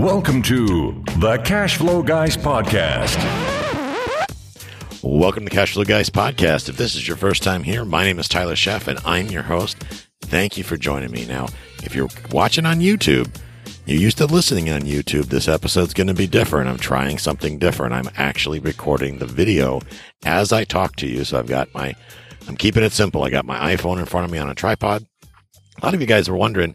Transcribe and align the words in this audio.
Welcome 0.00 0.40
to 0.44 1.04
the 1.18 1.36
Cash 1.44 1.76
Flow 1.76 2.02
Guys 2.02 2.34
Podcast. 2.34 3.18
Welcome 5.02 5.44
to 5.44 5.50
Cash 5.50 5.74
Flow 5.74 5.84
Guys 5.84 6.08
Podcast. 6.08 6.70
If 6.70 6.78
this 6.78 6.94
is 6.94 7.06
your 7.06 7.18
first 7.18 7.42
time 7.42 7.62
here, 7.62 7.84
my 7.84 8.04
name 8.04 8.18
is 8.18 8.26
Tyler 8.26 8.54
Sheff 8.54 8.88
and 8.88 8.98
I'm 9.04 9.26
your 9.26 9.42
host. 9.42 9.76
Thank 10.22 10.56
you 10.56 10.64
for 10.64 10.78
joining 10.78 11.10
me. 11.10 11.26
Now, 11.26 11.48
if 11.82 11.94
you're 11.94 12.08
watching 12.32 12.64
on 12.64 12.80
YouTube, 12.80 13.28
you're 13.84 14.00
used 14.00 14.16
to 14.16 14.24
listening 14.24 14.70
on 14.70 14.80
YouTube. 14.84 15.26
This 15.26 15.48
episode's 15.48 15.92
going 15.92 16.06
to 16.06 16.14
be 16.14 16.26
different. 16.26 16.70
I'm 16.70 16.78
trying 16.78 17.18
something 17.18 17.58
different. 17.58 17.92
I'm 17.92 18.08
actually 18.16 18.58
recording 18.58 19.18
the 19.18 19.26
video 19.26 19.82
as 20.24 20.50
I 20.50 20.64
talk 20.64 20.96
to 20.96 21.06
you. 21.06 21.24
So 21.24 21.38
I've 21.38 21.46
got 21.46 21.74
my, 21.74 21.94
I'm 22.48 22.56
keeping 22.56 22.84
it 22.84 22.92
simple. 22.92 23.22
I 23.22 23.28
got 23.28 23.44
my 23.44 23.76
iPhone 23.76 23.98
in 23.98 24.06
front 24.06 24.24
of 24.24 24.30
me 24.30 24.38
on 24.38 24.48
a 24.48 24.54
tripod. 24.54 25.04
A 25.82 25.84
lot 25.84 25.92
of 25.92 26.00
you 26.00 26.06
guys 26.06 26.26
are 26.26 26.34
wondering, 26.34 26.74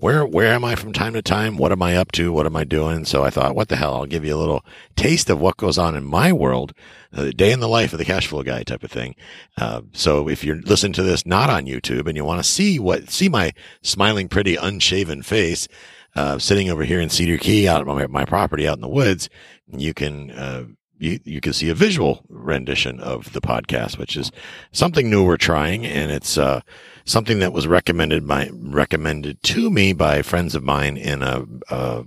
where 0.00 0.24
where 0.24 0.52
am 0.52 0.64
I 0.64 0.74
from 0.74 0.92
time 0.92 1.12
to 1.12 1.22
time? 1.22 1.56
What 1.56 1.72
am 1.72 1.82
I 1.82 1.96
up 1.96 2.10
to? 2.12 2.32
What 2.32 2.46
am 2.46 2.56
I 2.56 2.64
doing? 2.64 3.04
So 3.04 3.22
I 3.22 3.30
thought, 3.30 3.54
what 3.54 3.68
the 3.68 3.76
hell? 3.76 3.94
I'll 3.94 4.06
give 4.06 4.24
you 4.24 4.34
a 4.34 4.38
little 4.38 4.64
taste 4.96 5.28
of 5.28 5.40
what 5.40 5.58
goes 5.58 5.78
on 5.78 5.94
in 5.94 6.04
my 6.04 6.32
world, 6.32 6.72
uh, 7.12 7.24
the 7.24 7.32
day 7.32 7.52
in 7.52 7.60
the 7.60 7.68
life 7.68 7.92
of 7.92 7.98
the 7.98 8.04
cash 8.04 8.26
flow 8.26 8.42
guy 8.42 8.62
type 8.62 8.82
of 8.82 8.90
thing. 8.90 9.14
Uh, 9.58 9.82
so 9.92 10.28
if 10.28 10.42
you're 10.42 10.60
listening 10.62 10.94
to 10.94 11.02
this 11.02 11.26
not 11.26 11.50
on 11.50 11.66
YouTube 11.66 12.06
and 12.06 12.16
you 12.16 12.24
want 12.24 12.42
to 12.42 12.50
see 12.50 12.78
what 12.78 13.10
see 13.10 13.28
my 13.28 13.52
smiling, 13.82 14.28
pretty, 14.28 14.56
unshaven 14.56 15.22
face. 15.22 15.68
Uh, 16.16 16.40
sitting 16.40 16.68
over 16.68 16.82
here 16.82 17.00
in 17.00 17.08
Cedar 17.08 17.38
Key 17.38 17.68
out 17.68 17.86
on 17.86 17.86
my, 17.86 18.06
my 18.08 18.24
property 18.24 18.66
out 18.66 18.76
in 18.76 18.80
the 18.80 18.88
woods, 18.88 19.28
you 19.68 19.94
can, 19.94 20.32
uh, 20.32 20.64
you, 21.00 21.18
you 21.24 21.40
can 21.40 21.52
see 21.52 21.70
a 21.70 21.74
visual 21.74 22.24
rendition 22.28 23.00
of 23.00 23.32
the 23.32 23.40
podcast, 23.40 23.98
which 23.98 24.16
is 24.16 24.30
something 24.72 25.10
new 25.10 25.24
we're 25.24 25.36
trying. 25.36 25.86
And 25.86 26.10
it's, 26.10 26.38
uh, 26.38 26.60
something 27.04 27.40
that 27.40 27.52
was 27.52 27.66
recommended 27.66 28.26
by, 28.26 28.50
recommended 28.52 29.42
to 29.42 29.70
me 29.70 29.92
by 29.92 30.22
friends 30.22 30.54
of 30.54 30.62
mine 30.62 30.96
in 30.96 31.22
a, 31.22 31.44
a, 31.70 32.04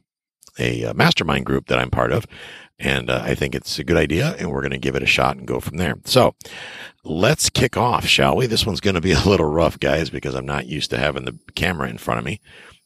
a 0.58 0.94
mastermind 0.94 1.46
group 1.46 1.68
that 1.68 1.80
I'm 1.80 1.92
part 1.92 2.12
of. 2.12 2.26
And 2.80 3.10
uh, 3.10 3.22
I 3.24 3.36
think 3.36 3.54
it's 3.54 3.80
a 3.80 3.84
good 3.84 3.98
idea, 3.98 4.36
and 4.40 4.52
we're 4.52 4.62
going 4.62 4.72
to 4.72 4.78
give 4.78 4.96
it 4.96 5.04
a 5.04 5.08
shot 5.08 5.38
and 5.38 5.48
go 5.48 5.60
from 5.60 5.78
there. 5.78 5.96
So 6.06 6.36
let's 7.04 7.50
kick 7.50 7.78
off, 7.78 8.06
shall 8.06 8.36
we? 8.36 8.48
This 8.48 8.66
one's 8.66 8.82
going 8.82 8.96
to 8.96 9.02
be 9.02 9.12
a 9.14 9.24
little 9.24 9.46
rough, 9.46 9.80
guys, 9.80 10.10
because 10.10 10.36
I'm 10.36 10.46
not 10.46 10.66
used 10.66 10.90
to 10.90 10.98
having 10.98 11.26
the 11.26 11.38
camera 11.56 11.90
in 11.90 11.98
front 11.98 12.20
of 12.20 12.26
me. 12.26 12.42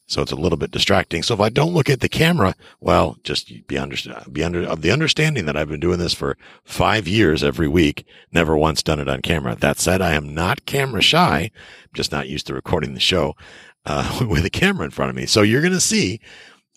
So 0.08 0.22
it's 0.22 0.32
a 0.32 0.36
little 0.36 0.56
bit 0.56 0.70
distracting. 0.70 1.22
So 1.22 1.34
if 1.34 1.40
I 1.40 1.50
don't 1.50 1.74
look 1.74 1.90
at 1.90 2.00
the 2.00 2.08
camera, 2.08 2.54
well, 2.80 3.18
just 3.24 3.66
be 3.66 3.76
under, 3.76 3.94
be 4.32 4.42
under 4.42 4.64
of 4.64 4.80
the 4.80 4.90
understanding 4.90 5.44
that 5.44 5.56
I've 5.56 5.68
been 5.68 5.80
doing 5.80 5.98
this 5.98 6.14
for 6.14 6.38
five 6.64 7.06
years 7.06 7.44
every 7.44 7.68
week, 7.68 8.06
never 8.32 8.56
once 8.56 8.82
done 8.82 9.00
it 9.00 9.08
on 9.08 9.20
camera. 9.20 9.54
That 9.54 9.78
said, 9.78 10.00
I 10.00 10.14
am 10.14 10.32
not 10.32 10.64
camera 10.64 11.02
shy. 11.02 11.50
I'm 11.52 11.90
just 11.92 12.10
not 12.10 12.26
used 12.26 12.46
to 12.46 12.54
recording 12.54 12.94
the 12.94 13.00
show, 13.00 13.36
uh, 13.84 14.24
with 14.28 14.46
a 14.46 14.50
camera 14.50 14.86
in 14.86 14.92
front 14.92 15.10
of 15.10 15.16
me. 15.16 15.26
So 15.26 15.42
you're 15.42 15.60
going 15.60 15.74
to 15.74 15.80
see, 15.80 16.20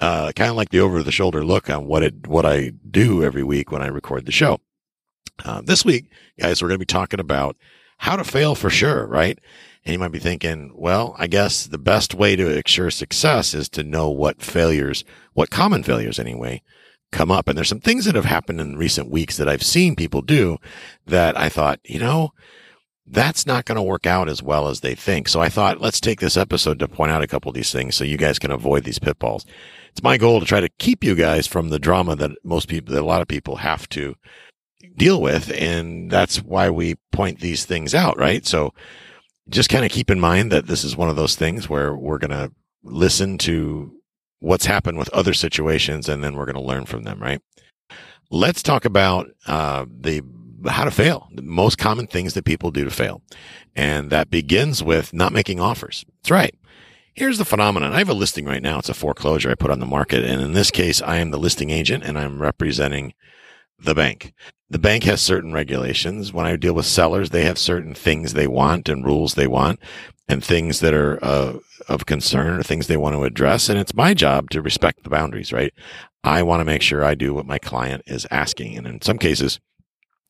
uh, 0.01 0.33
kind 0.35 0.49
of 0.49 0.57
like 0.57 0.69
the 0.69 0.81
over 0.81 1.01
the 1.01 1.11
shoulder 1.11 1.45
look 1.45 1.69
on 1.69 1.85
what 1.85 2.03
it, 2.03 2.27
what 2.27 2.45
I 2.45 2.73
do 2.89 3.23
every 3.23 3.43
week 3.43 3.71
when 3.71 3.81
I 3.81 3.87
record 3.87 4.25
the 4.25 4.33
show. 4.33 4.59
Uh, 5.45 5.61
this 5.61 5.85
week, 5.85 6.11
guys, 6.37 6.61
we're 6.61 6.67
going 6.67 6.79
to 6.79 6.85
be 6.85 6.85
talking 6.85 7.21
about 7.21 7.55
how 7.97 8.17
to 8.17 8.25
fail 8.25 8.55
for 8.55 8.69
sure, 8.69 9.07
right? 9.07 9.39
And 9.83 9.93
you 9.93 9.99
might 9.99 10.11
be 10.11 10.19
thinking, 10.19 10.71
well, 10.75 11.15
I 11.17 11.27
guess 11.27 11.65
the 11.65 11.79
best 11.79 12.13
way 12.13 12.35
to 12.35 12.55
ensure 12.55 12.91
success 12.91 13.53
is 13.53 13.67
to 13.69 13.83
know 13.83 14.09
what 14.09 14.41
failures, 14.41 15.03
what 15.33 15.49
common 15.49 15.81
failures 15.83 16.19
anyway, 16.19 16.61
come 17.11 17.31
up. 17.31 17.47
And 17.47 17.57
there's 17.57 17.69
some 17.69 17.79
things 17.79 18.05
that 18.05 18.15
have 18.15 18.25
happened 18.25 18.61
in 18.61 18.77
recent 18.77 19.09
weeks 19.09 19.37
that 19.37 19.49
I've 19.49 19.63
seen 19.63 19.95
people 19.95 20.21
do 20.21 20.57
that 21.07 21.37
I 21.37 21.49
thought, 21.49 21.79
you 21.83 21.99
know, 21.99 22.31
that's 23.07 23.45
not 23.45 23.65
going 23.65 23.75
to 23.75 23.81
work 23.81 24.05
out 24.05 24.29
as 24.29 24.41
well 24.41 24.67
as 24.67 24.79
they 24.79 24.95
think. 24.95 25.27
So 25.27 25.41
I 25.41 25.49
thought, 25.49 25.81
let's 25.81 25.99
take 25.99 26.19
this 26.19 26.37
episode 26.37 26.79
to 26.79 26.87
point 26.87 27.11
out 27.11 27.23
a 27.23 27.27
couple 27.27 27.49
of 27.49 27.55
these 27.55 27.71
things 27.71 27.95
so 27.95 28.03
you 28.03 28.17
guys 28.17 28.39
can 28.39 28.51
avoid 28.51 28.83
these 28.83 28.99
pitfalls. 28.99 29.45
It's 29.91 30.03
my 30.03 30.17
goal 30.17 30.39
to 30.39 30.45
try 30.45 30.61
to 30.61 30.69
keep 30.77 31.03
you 31.03 31.15
guys 31.15 31.47
from 31.47 31.69
the 31.69 31.79
drama 31.79 32.15
that 32.15 32.31
most 32.43 32.69
people, 32.69 32.93
that 32.93 33.01
a 33.01 33.05
lot 33.05 33.21
of 33.21 33.27
people 33.27 33.57
have 33.57 33.89
to 33.89 34.15
deal 34.95 35.21
with. 35.21 35.51
And 35.51 36.09
that's 36.09 36.41
why 36.41 36.69
we 36.69 36.95
point 37.11 37.39
these 37.39 37.65
things 37.65 37.93
out, 37.93 38.17
right? 38.17 38.45
So 38.45 38.73
just 39.51 39.69
kind 39.69 39.85
of 39.85 39.91
keep 39.91 40.09
in 40.09 40.19
mind 40.19 40.51
that 40.51 40.67
this 40.67 40.83
is 40.83 40.95
one 40.95 41.09
of 41.09 41.15
those 41.15 41.35
things 41.35 41.69
where 41.69 41.95
we're 41.95 42.17
going 42.17 42.31
to 42.31 42.51
listen 42.83 43.37
to 43.39 43.93
what's 44.39 44.65
happened 44.65 44.97
with 44.97 45.09
other 45.09 45.33
situations 45.33 46.09
and 46.09 46.23
then 46.23 46.35
we're 46.35 46.45
going 46.45 46.55
to 46.55 46.61
learn 46.61 46.85
from 46.85 47.03
them, 47.03 47.21
right? 47.21 47.41
Let's 48.31 48.63
talk 48.63 48.85
about 48.85 49.27
uh, 49.45 49.85
the 49.87 50.23
how 50.67 50.83
to 50.83 50.91
fail, 50.91 51.27
the 51.33 51.41
most 51.41 51.77
common 51.77 52.07
things 52.07 52.33
that 52.33 52.45
people 52.45 52.71
do 52.71 52.83
to 52.83 52.91
fail. 52.91 53.21
And 53.75 54.09
that 54.09 54.29
begins 54.29 54.83
with 54.83 55.13
not 55.13 55.33
making 55.33 55.59
offers. 55.59 56.05
That's 56.21 56.31
right. 56.31 56.55
Here's 57.13 57.39
the 57.39 57.45
phenomenon. 57.45 57.93
I 57.93 57.97
have 57.97 58.09
a 58.09 58.13
listing 58.13 58.45
right 58.45 58.61
now. 58.61 58.79
It's 58.79 58.89
a 58.89 58.93
foreclosure 58.93 59.49
I 59.49 59.55
put 59.55 59.71
on 59.71 59.79
the 59.79 59.85
market. 59.85 60.23
And 60.23 60.41
in 60.41 60.53
this 60.53 60.71
case, 60.71 61.01
I 61.01 61.17
am 61.17 61.31
the 61.31 61.39
listing 61.39 61.71
agent 61.71 62.03
and 62.03 62.17
I'm 62.17 62.41
representing 62.41 63.13
the 63.83 63.95
bank. 63.95 64.33
The 64.69 64.79
bank 64.79 65.03
has 65.03 65.21
certain 65.21 65.51
regulations. 65.51 66.31
When 66.31 66.45
I 66.45 66.55
deal 66.55 66.73
with 66.73 66.85
sellers, 66.85 67.31
they 67.31 67.43
have 67.43 67.57
certain 67.57 67.93
things 67.93 68.33
they 68.33 68.47
want 68.47 68.87
and 68.87 69.05
rules 69.05 69.33
they 69.33 69.47
want 69.47 69.79
and 70.27 70.43
things 70.43 70.79
that 70.79 70.93
are 70.93 71.23
uh, 71.23 71.57
of 71.89 72.05
concern 72.05 72.57
or 72.57 72.63
things 72.63 72.87
they 72.87 72.97
want 72.97 73.15
to 73.15 73.23
address. 73.23 73.67
And 73.67 73.77
it's 73.77 73.93
my 73.93 74.13
job 74.13 74.49
to 74.51 74.61
respect 74.61 75.03
the 75.03 75.09
boundaries, 75.09 75.51
right? 75.51 75.73
I 76.23 76.43
want 76.43 76.61
to 76.61 76.65
make 76.65 76.81
sure 76.81 77.03
I 77.03 77.15
do 77.15 77.33
what 77.33 77.45
my 77.45 77.57
client 77.57 78.03
is 78.05 78.25
asking. 78.31 78.77
And 78.77 78.87
in 78.87 79.01
some 79.01 79.17
cases, 79.17 79.59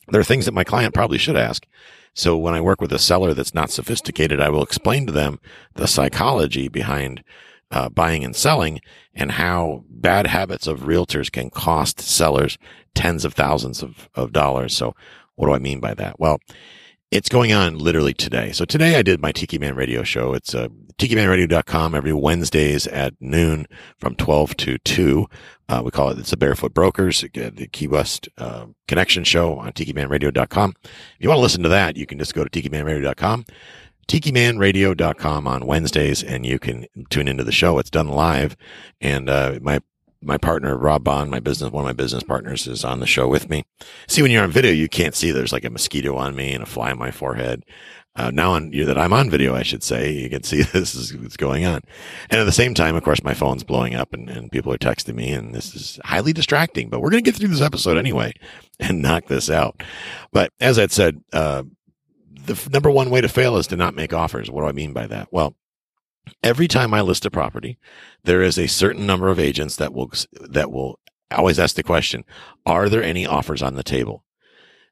there 0.07 0.21
are 0.21 0.25
things 0.25 0.45
that 0.45 0.53
my 0.53 0.63
client 0.63 0.93
probably 0.93 1.17
should 1.17 1.37
ask. 1.37 1.65
So 2.13 2.37
when 2.37 2.55
I 2.55 2.61
work 2.61 2.81
with 2.81 2.91
a 2.91 2.99
seller 2.99 3.33
that's 3.33 3.53
not 3.53 3.69
sophisticated, 3.69 4.41
I 4.41 4.49
will 4.49 4.63
explain 4.63 5.05
to 5.05 5.11
them 5.11 5.39
the 5.75 5.87
psychology 5.87 6.67
behind 6.67 7.23
uh, 7.71 7.89
buying 7.89 8.23
and 8.23 8.35
selling 8.35 8.81
and 9.13 9.33
how 9.33 9.83
bad 9.89 10.27
habits 10.27 10.67
of 10.67 10.81
realtors 10.81 11.31
can 11.31 11.49
cost 11.49 11.99
sellers 11.99 12.57
tens 12.95 13.25
of 13.25 13.33
thousands 13.33 13.81
of, 13.81 14.09
of 14.15 14.33
dollars. 14.33 14.75
So 14.75 14.95
what 15.35 15.47
do 15.47 15.53
I 15.53 15.59
mean 15.59 15.79
by 15.79 15.93
that? 15.95 16.19
Well, 16.19 16.39
it's 17.11 17.29
going 17.29 17.51
on 17.51 17.77
literally 17.77 18.13
today. 18.13 18.51
So 18.53 18.63
today 18.63 18.95
I 18.95 19.01
did 19.01 19.21
my 19.21 19.31
Tiki 19.31 19.57
Man 19.57 19.75
radio 19.75 20.01
show. 20.03 20.33
It's 20.33 20.55
uh, 20.55 20.69
tikimanradio.com 20.97 21.93
every 21.93 22.13
Wednesdays 22.13 22.87
at 22.87 23.13
noon 23.19 23.67
from 23.97 24.15
12 24.15 24.55
to 24.57 24.77
2. 24.77 25.27
Uh, 25.67 25.81
we 25.83 25.91
call 25.91 26.09
it, 26.09 26.19
it's 26.19 26.31
a 26.31 26.37
Barefoot 26.37 26.73
Brokers, 26.73 27.21
the 27.33 27.69
Key 27.71 27.87
West 27.87 28.29
uh, 28.37 28.67
connection 28.87 29.23
show 29.23 29.57
on 29.57 29.73
tikimanradio.com. 29.73 30.73
If 30.83 31.17
you 31.19 31.29
want 31.29 31.39
to 31.39 31.43
listen 31.43 31.63
to 31.63 31.69
that, 31.69 31.97
you 31.97 32.05
can 32.05 32.17
just 32.17 32.33
go 32.33 32.45
to 32.45 32.49
tikimanradio.com 32.49 33.45
tikimanradio.com 34.07 35.47
on 35.47 35.65
Wednesdays 35.65 36.23
and 36.23 36.45
you 36.45 36.59
can 36.59 36.85
tune 37.09 37.27
into 37.27 37.43
the 37.43 37.51
show. 37.51 37.79
It's 37.79 37.89
done 37.89 38.07
live. 38.07 38.55
And, 38.99 39.29
uh, 39.29 39.59
my, 39.61 39.79
my 40.21 40.37
partner, 40.37 40.77
Rob 40.77 41.03
Bond, 41.03 41.31
my 41.31 41.39
business, 41.39 41.71
one 41.71 41.83
of 41.83 41.87
my 41.87 41.93
business 41.93 42.23
partners 42.23 42.67
is 42.67 42.85
on 42.85 42.99
the 42.99 43.07
show 43.07 43.27
with 43.27 43.49
me. 43.49 43.63
See, 44.07 44.21
when 44.21 44.31
you're 44.31 44.43
on 44.43 44.51
video, 44.51 44.71
you 44.71 44.87
can't 44.87 45.15
see 45.15 45.31
there's 45.31 45.51
like 45.53 45.65
a 45.65 45.69
mosquito 45.69 46.15
on 46.15 46.35
me 46.35 46.53
and 46.53 46.63
a 46.63 46.67
fly 46.67 46.91
on 46.91 46.99
my 46.99 47.11
forehead. 47.11 47.65
Uh, 48.13 48.29
now 48.29 48.51
on 48.51 48.73
you 48.73 48.83
that 48.85 48.97
I'm 48.97 49.13
on 49.13 49.29
video, 49.29 49.55
I 49.55 49.63
should 49.63 49.83
say, 49.83 50.11
you 50.11 50.29
can 50.29 50.43
see 50.43 50.61
this 50.73 50.93
is 50.93 51.15
what's 51.15 51.37
going 51.37 51.65
on. 51.65 51.81
And 52.29 52.39
at 52.39 52.43
the 52.43 52.51
same 52.51 52.73
time, 52.73 52.95
of 52.95 53.03
course, 53.03 53.23
my 53.23 53.33
phone's 53.33 53.63
blowing 53.63 53.95
up 53.95 54.13
and, 54.13 54.29
and 54.29 54.51
people 54.51 54.73
are 54.73 54.77
texting 54.77 55.15
me 55.15 55.31
and 55.31 55.55
this 55.55 55.73
is 55.73 55.99
highly 56.03 56.33
distracting, 56.33 56.89
but 56.89 57.01
we're 57.01 57.09
going 57.09 57.23
to 57.23 57.31
get 57.31 57.39
through 57.39 57.49
this 57.49 57.61
episode 57.61 57.97
anyway 57.97 58.33
and 58.79 59.01
knock 59.01 59.27
this 59.27 59.49
out. 59.49 59.81
But 60.31 60.51
as 60.59 60.77
I 60.77 60.87
said, 60.87 61.23
uh, 61.31 61.63
the 62.45 62.69
number 62.71 62.91
one 62.91 63.09
way 63.09 63.21
to 63.21 63.29
fail 63.29 63.57
is 63.57 63.67
to 63.67 63.75
not 63.75 63.95
make 63.95 64.13
offers. 64.13 64.49
What 64.49 64.61
do 64.61 64.67
I 64.67 64.73
mean 64.73 64.93
by 64.93 65.07
that? 65.07 65.29
Well, 65.31 65.55
every 66.43 66.67
time 66.67 66.93
I 66.93 67.01
list 67.01 67.25
a 67.25 67.31
property, 67.31 67.77
there 68.23 68.41
is 68.41 68.57
a 68.57 68.67
certain 68.67 69.05
number 69.05 69.29
of 69.29 69.39
agents 69.39 69.75
that 69.77 69.93
will, 69.93 70.11
that 70.31 70.71
will 70.71 70.99
always 71.31 71.59
ask 71.59 71.75
the 71.75 71.83
question, 71.83 72.23
are 72.65 72.89
there 72.89 73.03
any 73.03 73.25
offers 73.25 73.61
on 73.61 73.75
the 73.75 73.83
table? 73.83 74.23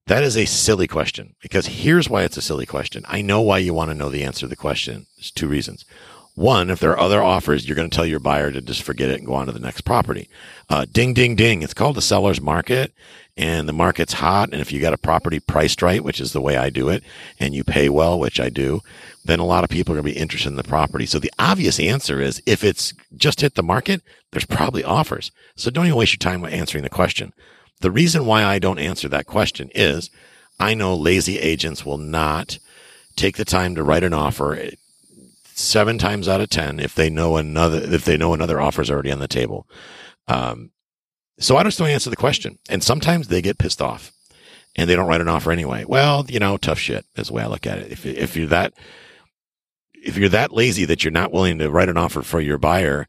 That 0.07 0.23
is 0.23 0.35
a 0.35 0.45
silly 0.45 0.87
question 0.87 1.35
because 1.39 1.67
here's 1.67 2.09
why 2.09 2.23
it's 2.23 2.37
a 2.37 2.41
silly 2.41 2.65
question. 2.65 3.03
I 3.07 3.21
know 3.21 3.41
why 3.41 3.59
you 3.59 3.73
want 3.73 3.91
to 3.91 3.95
know 3.95 4.09
the 4.09 4.23
answer 4.23 4.41
to 4.41 4.47
the 4.47 4.55
question. 4.55 5.05
There's 5.17 5.29
two 5.29 5.47
reasons. 5.47 5.85
One, 6.33 6.69
if 6.69 6.79
there 6.79 6.91
are 6.91 6.99
other 6.99 7.21
offers, 7.21 7.67
you're 7.67 7.75
going 7.75 7.89
to 7.89 7.95
tell 7.95 8.05
your 8.05 8.19
buyer 8.19 8.49
to 8.51 8.61
just 8.61 8.81
forget 8.81 9.09
it 9.09 9.17
and 9.17 9.27
go 9.27 9.33
on 9.33 9.47
to 9.47 9.51
the 9.51 9.59
next 9.59 9.81
property. 9.81 10.29
Uh, 10.69 10.85
ding, 10.89 11.13
ding, 11.13 11.35
ding. 11.35 11.61
It's 11.61 11.73
called 11.73 11.97
the 11.97 12.01
seller's 12.01 12.39
market 12.39 12.93
and 13.37 13.67
the 13.67 13.73
market's 13.73 14.13
hot. 14.13 14.49
And 14.51 14.61
if 14.61 14.71
you 14.71 14.81
got 14.81 14.93
a 14.93 14.97
property 14.97 15.39
priced 15.39 15.81
right, 15.81 16.03
which 16.03 16.19
is 16.19 16.33
the 16.33 16.41
way 16.41 16.57
I 16.57 16.69
do 16.69 16.89
it, 16.89 17.03
and 17.39 17.53
you 17.53 17.63
pay 17.63 17.89
well, 17.89 18.19
which 18.19 18.39
I 18.39 18.49
do, 18.49 18.81
then 19.23 19.39
a 19.39 19.45
lot 19.45 19.63
of 19.63 19.69
people 19.69 19.93
are 19.93 20.01
going 20.01 20.07
to 20.07 20.13
be 20.13 20.19
interested 20.19 20.49
in 20.49 20.55
the 20.55 20.63
property. 20.63 21.05
So 21.05 21.19
the 21.19 21.31
obvious 21.39 21.79
answer 21.79 22.21
is 22.21 22.41
if 22.45 22.63
it's 22.63 22.93
just 23.15 23.41
hit 23.41 23.55
the 23.55 23.63
market, 23.63 24.01
there's 24.31 24.45
probably 24.45 24.83
offers. 24.83 25.31
So 25.55 25.71
don't 25.71 25.85
even 25.85 25.97
waste 25.97 26.13
your 26.13 26.31
time 26.31 26.43
answering 26.45 26.83
the 26.83 26.89
question. 26.89 27.33
The 27.81 27.91
reason 27.91 28.25
why 28.25 28.43
I 28.43 28.59
don't 28.59 28.79
answer 28.79 29.07
that 29.09 29.25
question 29.25 29.69
is 29.73 30.09
I 30.59 30.73
know 30.73 30.93
lazy 30.95 31.39
agents 31.39 31.85
will 31.85 31.97
not 31.97 32.59
take 33.15 33.37
the 33.37 33.45
time 33.45 33.75
to 33.75 33.83
write 33.83 34.03
an 34.03 34.13
offer 34.13 34.71
seven 35.53 35.97
times 35.97 36.27
out 36.27 36.41
of 36.41 36.49
ten 36.49 36.79
if 36.79 36.95
they 36.95 37.09
know 37.09 37.37
another 37.37 37.79
if 37.79 38.05
they 38.05 38.17
know 38.17 38.33
another 38.33 38.59
offer 38.59 38.81
is 38.81 38.89
already 38.91 39.11
on 39.11 39.19
the 39.19 39.27
table. 39.27 39.67
Um, 40.27 40.71
so 41.39 41.57
I 41.57 41.63
just 41.63 41.77
don't 41.77 41.89
answer 41.89 42.09
the 42.09 42.15
question, 42.15 42.59
and 42.69 42.83
sometimes 42.83 43.27
they 43.27 43.41
get 43.41 43.57
pissed 43.57 43.81
off, 43.81 44.11
and 44.75 44.89
they 44.89 44.95
don't 44.95 45.07
write 45.07 45.21
an 45.21 45.27
offer 45.27 45.51
anyway. 45.51 45.85
Well, 45.87 46.25
you 46.29 46.39
know, 46.39 46.57
tough 46.57 46.79
shit 46.79 47.05
is 47.15 47.27
the 47.27 47.33
way 47.33 47.43
I 47.43 47.47
look 47.47 47.65
at 47.65 47.79
it. 47.79 47.91
If 47.91 48.05
if 48.05 48.35
you're 48.35 48.47
that 48.47 48.73
if 49.93 50.17
you're 50.17 50.29
that 50.29 50.51
lazy 50.51 50.85
that 50.85 51.03
you're 51.03 51.11
not 51.11 51.31
willing 51.31 51.59
to 51.59 51.69
write 51.69 51.89
an 51.89 51.97
offer 51.97 52.21
for 52.21 52.39
your 52.39 52.57
buyer 52.57 53.07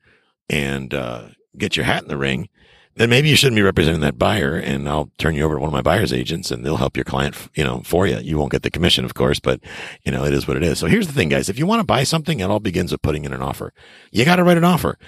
and 0.49 0.93
uh, 0.93 1.29
get 1.56 1.77
your 1.77 1.85
hat 1.87 2.03
in 2.03 2.09
the 2.09 2.17
ring, 2.17 2.49
then 2.97 3.09
maybe 3.09 3.29
you 3.29 3.37
shouldn't 3.37 3.56
be 3.56 3.62
representing 3.62 4.00
that 4.00 4.19
buyer 4.19 4.56
and 4.56 4.88
I'll 4.88 5.11
turn 5.17 5.35
you 5.35 5.44
over 5.44 5.55
to 5.55 5.61
one 5.61 5.69
of 5.69 5.73
my 5.73 5.83
buyer's 5.83 6.12
agents 6.12 6.50
and 6.50 6.65
they'll 6.65 6.76
help 6.76 6.97
your 6.97 7.05
client, 7.05 7.37
you 7.55 7.65
know, 7.65 7.83
for 7.85 8.06
you. 8.06 8.19
You 8.19 8.37
won't 8.37 8.53
get 8.53 8.62
the 8.62 8.71
commission, 8.71 9.05
of 9.05 9.15
course, 9.15 9.38
but 9.41 9.61
you 10.05 10.11
know, 10.12 10.25
it 10.25 10.35
is 10.35 10.49
what 10.49 10.56
it 10.56 10.62
is. 10.62 10.79
So 10.79 10.87
here's 10.87 11.06
the 11.06 11.12
thing, 11.12 11.29
guys. 11.29 11.49
If 11.49 11.59
you 11.59 11.67
want 11.67 11.81
to 11.81 11.87
buy 11.87 12.03
something, 12.05 12.41
it 12.41 12.50
all 12.50 12.61
begins 12.61 12.93
with 12.93 13.03
putting 13.03 13.25
in 13.25 13.33
an 13.33 13.43
offer. 13.43 13.73
You 14.11 14.25
got 14.25 14.37
to 14.37 14.44
write 14.44 14.56
an 14.59 14.65
offer. 14.65 14.99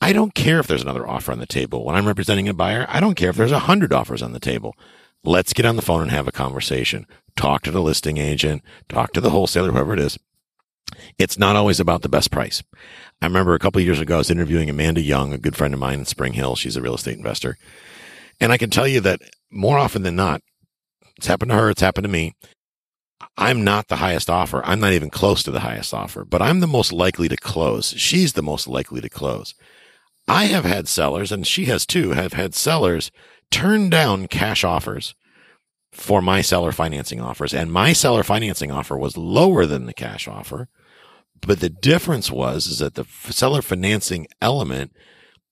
I 0.00 0.12
don't 0.12 0.34
care 0.34 0.60
if 0.60 0.66
there's 0.66 0.82
another 0.82 1.08
offer 1.08 1.32
on 1.32 1.38
the 1.38 1.46
table. 1.46 1.84
When 1.84 1.96
I'm 1.96 2.06
representing 2.06 2.48
a 2.48 2.54
buyer, 2.54 2.86
I 2.88 3.00
don't 3.00 3.14
care 3.14 3.30
if 3.30 3.36
there's 3.36 3.52
a 3.52 3.60
hundred 3.60 3.92
offers 3.92 4.22
on 4.22 4.32
the 4.32 4.40
table. 4.40 4.74
Let's 5.24 5.54
get 5.54 5.64
on 5.64 5.76
the 5.76 5.82
phone 5.82 6.02
and 6.02 6.10
have 6.10 6.28
a 6.28 6.32
conversation. 6.32 7.06
Talk 7.36 7.62
to 7.62 7.70
the 7.70 7.80
listing 7.80 8.18
agent, 8.18 8.62
talk 8.88 9.12
to 9.14 9.20
the 9.20 9.30
wholesaler, 9.30 9.72
whoever 9.72 9.94
it 9.94 10.00
is. 10.00 10.18
It's 11.18 11.38
not 11.38 11.56
always 11.56 11.80
about 11.80 12.02
the 12.02 12.08
best 12.08 12.30
price. 12.30 12.62
I 13.22 13.26
remember 13.26 13.54
a 13.54 13.58
couple 13.58 13.80
years 13.80 14.00
ago, 14.00 14.16
I 14.16 14.18
was 14.18 14.30
interviewing 14.30 14.68
Amanda 14.68 15.00
Young, 15.00 15.32
a 15.32 15.38
good 15.38 15.56
friend 15.56 15.72
of 15.72 15.80
mine 15.80 16.00
in 16.00 16.04
Spring 16.04 16.34
Hill. 16.34 16.56
She's 16.56 16.76
a 16.76 16.82
real 16.82 16.94
estate 16.94 17.16
investor. 17.16 17.56
And 18.40 18.52
I 18.52 18.58
can 18.58 18.70
tell 18.70 18.86
you 18.86 19.00
that 19.00 19.20
more 19.50 19.78
often 19.78 20.02
than 20.02 20.16
not, 20.16 20.42
it's 21.16 21.26
happened 21.26 21.50
to 21.50 21.56
her, 21.56 21.70
it's 21.70 21.80
happened 21.80 22.04
to 22.04 22.10
me. 22.10 22.34
I'm 23.36 23.64
not 23.64 23.88
the 23.88 23.96
highest 23.96 24.28
offer. 24.28 24.62
I'm 24.64 24.80
not 24.80 24.92
even 24.92 25.10
close 25.10 25.42
to 25.44 25.50
the 25.50 25.60
highest 25.60 25.94
offer, 25.94 26.24
but 26.24 26.42
I'm 26.42 26.60
the 26.60 26.66
most 26.66 26.92
likely 26.92 27.28
to 27.28 27.36
close. 27.36 27.94
She's 27.96 28.34
the 28.34 28.42
most 28.42 28.68
likely 28.68 29.00
to 29.00 29.08
close. 29.08 29.54
I 30.26 30.44
have 30.44 30.64
had 30.64 30.88
sellers, 30.88 31.30
and 31.30 31.46
she 31.46 31.66
has 31.66 31.84
too, 31.84 32.10
have 32.10 32.32
had 32.32 32.54
sellers 32.54 33.10
turn 33.50 33.90
down 33.90 34.26
cash 34.26 34.64
offers 34.64 35.14
for 35.92 36.20
my 36.20 36.40
seller 36.40 36.72
financing 36.72 37.20
offers. 37.20 37.54
And 37.54 37.72
my 37.72 37.92
seller 37.92 38.22
financing 38.22 38.70
offer 38.70 38.96
was 38.96 39.16
lower 39.16 39.64
than 39.64 39.86
the 39.86 39.94
cash 39.94 40.26
offer. 40.26 40.68
But 41.40 41.60
the 41.60 41.70
difference 41.70 42.30
was 42.30 42.66
is 42.66 42.78
that 42.78 42.94
the 42.94 43.04
seller 43.30 43.62
financing 43.62 44.26
element 44.40 44.92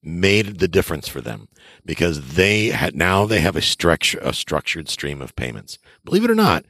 made 0.01 0.59
the 0.59 0.67
difference 0.67 1.07
for 1.07 1.21
them 1.21 1.47
because 1.85 2.35
they 2.35 2.67
had 2.67 2.93
now 2.93 3.25
they 3.25 3.39
have 3.39 3.55
a 3.55 3.61
structure 3.61 4.19
a 4.21 4.33
structured 4.33 4.89
stream 4.89 5.21
of 5.21 5.35
payments. 5.35 5.77
Believe 6.03 6.25
it 6.25 6.31
or 6.31 6.35
not, 6.35 6.65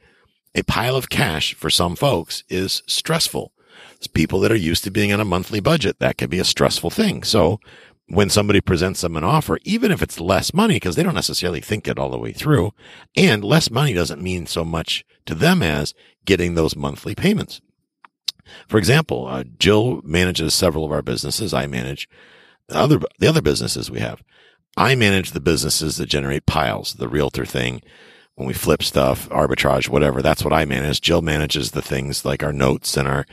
a 0.54 0.62
pile 0.62 0.94
of 0.94 1.08
cash 1.08 1.54
for 1.54 1.68
some 1.68 1.96
folks 1.96 2.44
is 2.48 2.82
stressful. 2.86 3.52
It's 3.96 4.06
people 4.06 4.38
that 4.40 4.52
are 4.52 4.56
used 4.56 4.84
to 4.84 4.90
being 4.90 5.12
on 5.12 5.20
a 5.20 5.24
monthly 5.24 5.58
budget. 5.58 5.98
That 5.98 6.16
could 6.16 6.30
be 6.30 6.38
a 6.38 6.44
stressful 6.44 6.90
thing. 6.90 7.24
So 7.24 7.58
when 8.08 8.28
somebody 8.28 8.60
presents 8.60 9.00
them 9.00 9.16
an 9.16 9.24
offer, 9.24 9.58
even 9.64 9.90
if 9.90 10.02
it's 10.02 10.20
less 10.20 10.52
money, 10.52 10.74
because 10.74 10.96
they 10.96 11.02
don't 11.02 11.14
necessarily 11.14 11.60
think 11.60 11.88
it 11.88 11.98
all 11.98 12.10
the 12.10 12.18
way 12.18 12.32
through, 12.32 12.72
and 13.16 13.42
less 13.42 13.70
money 13.70 13.94
doesn't 13.94 14.22
mean 14.22 14.46
so 14.46 14.64
much 14.64 15.04
to 15.26 15.34
them 15.34 15.62
as 15.62 15.94
getting 16.24 16.54
those 16.54 16.76
monthly 16.76 17.14
payments. 17.14 17.60
For 18.68 18.76
example, 18.76 19.26
uh, 19.26 19.44
Jill 19.58 20.02
manages 20.04 20.52
several 20.52 20.84
of 20.84 20.92
our 20.92 21.02
businesses. 21.02 21.54
I 21.54 21.66
manage 21.66 22.08
the 22.68 22.76
other, 22.76 23.00
the 23.18 23.26
other 23.26 23.42
businesses 23.42 23.90
we 23.90 24.00
have. 24.00 24.22
I 24.76 24.94
manage 24.94 25.30
the 25.30 25.40
businesses 25.40 25.96
that 25.96 26.06
generate 26.06 26.46
piles, 26.46 26.94
the 26.94 27.08
realtor 27.08 27.46
thing, 27.46 27.80
when 28.36 28.48
we 28.48 28.54
flip 28.54 28.82
stuff, 28.82 29.28
arbitrage, 29.28 29.88
whatever. 29.88 30.20
That's 30.20 30.42
what 30.42 30.52
I 30.52 30.64
manage. 30.64 31.00
Jill 31.00 31.22
manages 31.22 31.70
the 31.70 31.82
things 31.82 32.24
like 32.24 32.42
our 32.42 32.52
notes 32.52 32.96
and 32.96 33.06
our, 33.06 33.26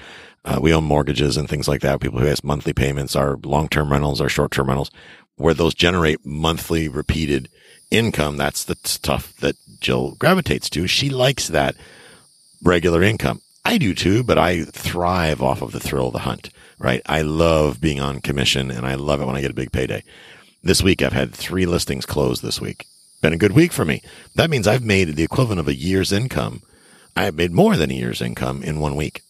uh, 0.46 0.60
we 0.62 0.74
own 0.74 0.84
mortgages 0.84 1.38
and 1.38 1.50
things 1.50 1.68
like 1.68 1.82
that. 1.82 2.00
People 2.00 2.20
who 2.20 2.28
has 2.28 2.44
monthly 2.44 2.74
payments, 2.74 3.16
our 3.16 3.38
long-term 3.38 3.92
rentals, 3.92 4.22
our 4.22 4.30
short-term 4.30 4.68
rentals, 4.68 4.92
where 5.36 5.54
those 5.54 5.74
generate 5.74 6.26
monthly 6.26 6.88
repeated 6.88 7.50
income. 7.90 8.38
That's 8.38 8.64
the 8.64 8.78
stuff 8.84 9.36
that 9.38 9.56
Jill 9.80 10.12
gravitates 10.20 10.70
to. 10.72 10.88
She 10.88 11.10
likes 11.10 11.48
that 11.48 11.76
regular 12.64 13.02
income. 13.02 13.42
I 13.66 13.78
do 13.78 13.94
too, 13.96 14.24
but 14.24 14.38
I 14.38 14.64
thrive 14.66 15.42
off 15.42 15.62
of 15.62 15.72
the 15.72 15.80
thrill 15.80 16.08
of 16.08 16.14
the 16.14 16.20
hunt, 16.20 16.50
right? 16.80 17.02
I 17.06 17.22
love 17.22 17.82
being 17.82 18.00
on 18.00 18.22
commission 18.22 18.72
and 18.72 18.86
I 18.86 18.96
love 18.96 19.22
it 19.22 19.26
when 19.26 19.36
I 19.36 19.42
get 19.42 19.52
a 19.52 19.56
big 19.56 19.72
payday. 19.72 20.04
This 20.64 20.84
week 20.84 21.02
I've 21.02 21.14
had 21.14 21.34
three 21.34 21.66
listings 21.66 22.06
closed 22.06 22.44
this 22.44 22.62
week. 22.62 22.86
Been 23.22 23.34
a 23.34 23.38
good 23.38 23.52
week 23.52 23.72
for 23.72 23.86
me. 23.86 24.02
That 24.36 24.50
means 24.50 24.68
I've 24.68 24.84
made 24.84 25.16
the 25.16 25.24
equivalent 25.24 25.60
of 25.60 25.68
a 25.68 25.76
year's 25.76 26.12
income. 26.12 26.64
I 27.16 27.26
have 27.26 27.36
made 27.36 27.52
more 27.52 27.78
than 27.78 27.92
a 27.92 27.94
year's 27.94 28.22
income 28.22 28.64
in 28.64 28.80
one 28.80 28.96
week. 28.96 29.22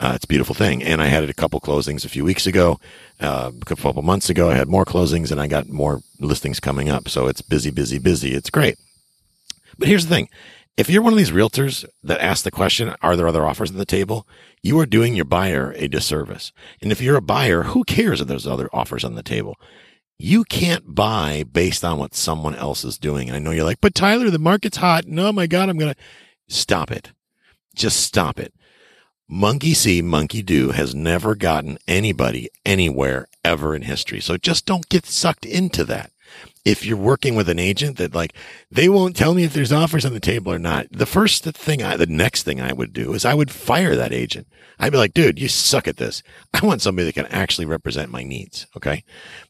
Uh, 0.00 0.12
it's 0.16 0.24
a 0.24 0.28
beautiful 0.28 0.56
thing. 0.56 0.82
And 0.82 1.00
I 1.00 1.06
had 1.06 1.28
a 1.30 1.32
couple 1.32 1.60
closings 1.60 2.04
a 2.04 2.08
few 2.08 2.24
weeks 2.24 2.48
ago. 2.48 2.80
Uh, 3.20 3.52
a 3.60 3.64
couple 3.64 4.02
months 4.02 4.28
ago, 4.28 4.50
I 4.50 4.54
had 4.54 4.66
more 4.66 4.84
closings 4.84 5.30
and 5.30 5.40
I 5.40 5.46
got 5.46 5.68
more 5.68 6.00
listings 6.18 6.58
coming 6.58 6.88
up. 6.88 7.08
So 7.08 7.28
it's 7.28 7.42
busy, 7.42 7.70
busy, 7.70 8.00
busy. 8.00 8.34
It's 8.34 8.50
great. 8.50 8.76
But 9.78 9.86
here's 9.86 10.06
the 10.06 10.14
thing. 10.14 10.28
If 10.76 10.90
you're 10.90 11.02
one 11.02 11.12
of 11.12 11.18
these 11.18 11.30
realtors 11.30 11.84
that 12.02 12.20
ask 12.20 12.42
the 12.42 12.50
question, 12.50 12.94
are 13.02 13.14
there 13.14 13.28
other 13.28 13.46
offers 13.46 13.70
on 13.70 13.76
the 13.76 13.84
table? 13.84 14.26
You 14.62 14.80
are 14.80 14.86
doing 14.86 15.14
your 15.14 15.26
buyer 15.26 15.72
a 15.76 15.86
disservice. 15.86 16.50
And 16.80 16.90
if 16.90 17.00
you're 17.00 17.16
a 17.16 17.22
buyer, 17.22 17.64
who 17.64 17.84
cares 17.84 18.20
if 18.20 18.26
there's 18.26 18.46
other 18.46 18.68
offers 18.72 19.04
on 19.04 19.14
the 19.14 19.22
table? 19.22 19.56
You 20.24 20.44
can't 20.44 20.94
buy 20.94 21.42
based 21.50 21.84
on 21.84 21.98
what 21.98 22.14
someone 22.14 22.54
else 22.54 22.84
is 22.84 22.96
doing. 22.96 23.28
And 23.28 23.34
I 23.34 23.40
know 23.40 23.50
you're 23.50 23.64
like, 23.64 23.80
but 23.80 23.92
Tyler, 23.92 24.30
the 24.30 24.38
market's 24.38 24.76
hot. 24.76 25.04
No, 25.08 25.32
my 25.32 25.48
God, 25.48 25.68
I'm 25.68 25.76
going 25.76 25.94
to 25.94 26.00
stop 26.48 26.92
it. 26.92 27.10
Just 27.74 27.98
stop 27.98 28.38
it. 28.38 28.54
Monkey 29.28 29.74
see, 29.74 30.00
monkey 30.00 30.40
do 30.40 30.70
has 30.70 30.94
never 30.94 31.34
gotten 31.34 31.76
anybody 31.88 32.48
anywhere 32.64 33.26
ever 33.44 33.74
in 33.74 33.82
history. 33.82 34.20
So 34.20 34.36
just 34.36 34.64
don't 34.64 34.88
get 34.88 35.06
sucked 35.06 35.44
into 35.44 35.82
that 35.86 36.12
if 36.64 36.86
you're 36.86 36.96
working 36.96 37.34
with 37.34 37.48
an 37.48 37.58
agent 37.58 37.96
that 37.96 38.14
like 38.14 38.34
they 38.70 38.88
won't 38.88 39.16
tell 39.16 39.34
me 39.34 39.44
if 39.44 39.52
there's 39.52 39.72
offers 39.72 40.04
on 40.04 40.12
the 40.12 40.20
table 40.20 40.52
or 40.52 40.58
not. 40.58 40.86
The 40.90 41.06
first 41.06 41.44
thing 41.44 41.82
i 41.82 41.96
the 41.96 42.06
next 42.06 42.44
thing 42.44 42.60
i 42.60 42.72
would 42.72 42.92
do 42.92 43.12
is 43.14 43.24
i 43.24 43.34
would 43.34 43.50
fire 43.50 43.96
that 43.96 44.12
agent. 44.12 44.46
I'd 44.78 44.92
be 44.92 44.98
like 44.98 45.14
dude 45.14 45.40
you 45.40 45.48
suck 45.48 45.88
at 45.88 45.96
this. 45.96 46.22
I 46.54 46.64
want 46.64 46.82
somebody 46.82 47.06
that 47.06 47.14
can 47.14 47.26
actually 47.26 47.66
represent 47.66 48.10
my 48.10 48.22
needs. 48.22 48.66
Okay? 48.76 49.04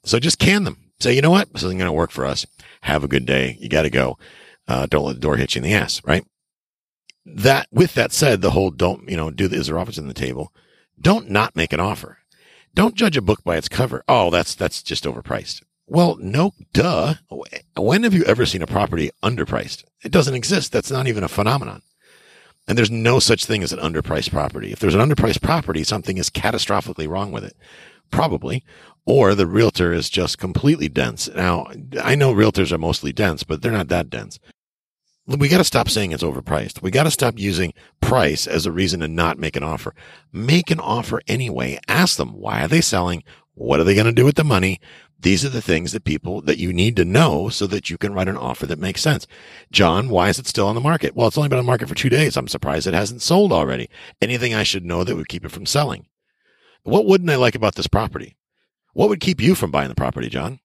So 0.04 0.18
just 0.18 0.38
can 0.38 0.64
them. 0.64 0.78
Say 1.00 1.14
you 1.14 1.22
know 1.22 1.30
what? 1.30 1.52
This 1.52 1.62
isn't 1.62 1.78
going 1.78 1.88
to 1.88 1.92
work 1.92 2.10
for 2.10 2.24
us. 2.24 2.46
Have 2.82 3.04
a 3.04 3.08
good 3.08 3.26
day. 3.26 3.56
You 3.60 3.68
got 3.68 3.82
to 3.82 3.90
go. 3.90 4.18
Uh, 4.68 4.86
don't 4.86 5.04
let 5.04 5.14
the 5.14 5.20
door 5.20 5.36
hit 5.36 5.54
you 5.54 5.58
in 5.58 5.64
the 5.64 5.74
ass. 5.74 6.00
Right? 6.04 6.24
That 7.26 7.68
with 7.70 7.94
that 7.94 8.12
said 8.12 8.40
the 8.40 8.50
whole 8.52 8.70
don't 8.70 9.08
you 9.08 9.16
know 9.16 9.30
do 9.30 9.48
the, 9.48 9.56
is 9.56 9.66
there 9.66 9.78
offers 9.78 9.98
on 9.98 10.08
the 10.08 10.14
table? 10.14 10.52
Don't 11.00 11.28
not 11.30 11.56
make 11.56 11.72
an 11.72 11.80
offer. 11.80 12.18
Don't 12.74 12.94
judge 12.94 13.18
a 13.18 13.22
book 13.22 13.44
by 13.44 13.56
its 13.56 13.68
cover. 13.68 14.02
Oh 14.08 14.30
that's 14.30 14.54
that's 14.54 14.82
just 14.82 15.04
overpriced 15.04 15.62
well, 15.86 16.16
no, 16.20 16.52
duh. 16.72 17.14
When 17.76 18.02
have 18.04 18.14
you 18.14 18.24
ever 18.24 18.46
seen 18.46 18.62
a 18.62 18.66
property 18.66 19.10
underpriced? 19.22 19.84
It 20.02 20.12
doesn't 20.12 20.34
exist. 20.34 20.72
That's 20.72 20.90
not 20.90 21.06
even 21.06 21.24
a 21.24 21.28
phenomenon. 21.28 21.82
And 22.68 22.78
there's 22.78 22.90
no 22.90 23.18
such 23.18 23.44
thing 23.44 23.62
as 23.62 23.72
an 23.72 23.80
underpriced 23.80 24.30
property. 24.30 24.72
If 24.72 24.78
there's 24.78 24.94
an 24.94 25.00
underpriced 25.00 25.42
property, 25.42 25.82
something 25.82 26.16
is 26.16 26.30
catastrophically 26.30 27.08
wrong 27.08 27.32
with 27.32 27.44
it. 27.44 27.56
Probably. 28.10 28.64
Or 29.04 29.34
the 29.34 29.46
realtor 29.48 29.92
is 29.92 30.08
just 30.08 30.38
completely 30.38 30.88
dense. 30.88 31.28
Now, 31.34 31.66
I 32.00 32.14
know 32.14 32.32
realtors 32.32 32.70
are 32.70 32.78
mostly 32.78 33.12
dense, 33.12 33.42
but 33.42 33.62
they're 33.62 33.72
not 33.72 33.88
that 33.88 34.10
dense. 34.10 34.38
We 35.26 35.48
got 35.48 35.58
to 35.58 35.64
stop 35.64 35.88
saying 35.88 36.12
it's 36.12 36.22
overpriced. 36.22 36.82
We 36.82 36.90
got 36.90 37.04
to 37.04 37.10
stop 37.10 37.38
using 37.38 37.74
price 38.00 38.46
as 38.46 38.66
a 38.66 38.72
reason 38.72 39.00
to 39.00 39.08
not 39.08 39.38
make 39.38 39.56
an 39.56 39.62
offer. 39.62 39.94
Make 40.32 40.70
an 40.70 40.80
offer 40.80 41.20
anyway. 41.28 41.78
Ask 41.88 42.16
them, 42.16 42.32
why 42.32 42.64
are 42.64 42.68
they 42.68 42.80
selling? 42.80 43.22
What 43.54 43.80
are 43.80 43.84
they 43.84 43.94
going 43.94 44.06
to 44.06 44.12
do 44.12 44.24
with 44.24 44.36
the 44.36 44.44
money? 44.44 44.80
These 45.22 45.44
are 45.44 45.48
the 45.48 45.62
things 45.62 45.92
that 45.92 46.04
people 46.04 46.40
that 46.42 46.58
you 46.58 46.72
need 46.72 46.96
to 46.96 47.04
know 47.04 47.48
so 47.48 47.68
that 47.68 47.88
you 47.88 47.96
can 47.96 48.12
write 48.12 48.28
an 48.28 48.36
offer 48.36 48.66
that 48.66 48.80
makes 48.80 49.00
sense. 49.00 49.28
John, 49.70 50.08
why 50.08 50.28
is 50.28 50.38
it 50.40 50.48
still 50.48 50.66
on 50.66 50.74
the 50.74 50.80
market? 50.80 51.14
Well, 51.14 51.28
it's 51.28 51.38
only 51.38 51.48
been 51.48 51.58
on 51.58 51.64
the 51.64 51.70
market 51.70 51.88
for 51.88 51.94
two 51.94 52.08
days. 52.08 52.36
I'm 52.36 52.48
surprised 52.48 52.88
it 52.88 52.94
hasn't 52.94 53.22
sold 53.22 53.52
already. 53.52 53.88
Anything 54.20 54.52
I 54.52 54.64
should 54.64 54.84
know 54.84 55.04
that 55.04 55.14
would 55.14 55.28
keep 55.28 55.44
it 55.44 55.52
from 55.52 55.64
selling? 55.64 56.06
What 56.82 57.06
wouldn't 57.06 57.30
I 57.30 57.36
like 57.36 57.54
about 57.54 57.76
this 57.76 57.86
property? 57.86 58.36
What 58.94 59.08
would 59.08 59.20
keep 59.20 59.40
you 59.40 59.54
from 59.54 59.70
buying 59.70 59.88
the 59.88 59.94
property, 59.94 60.28
John? 60.28 60.58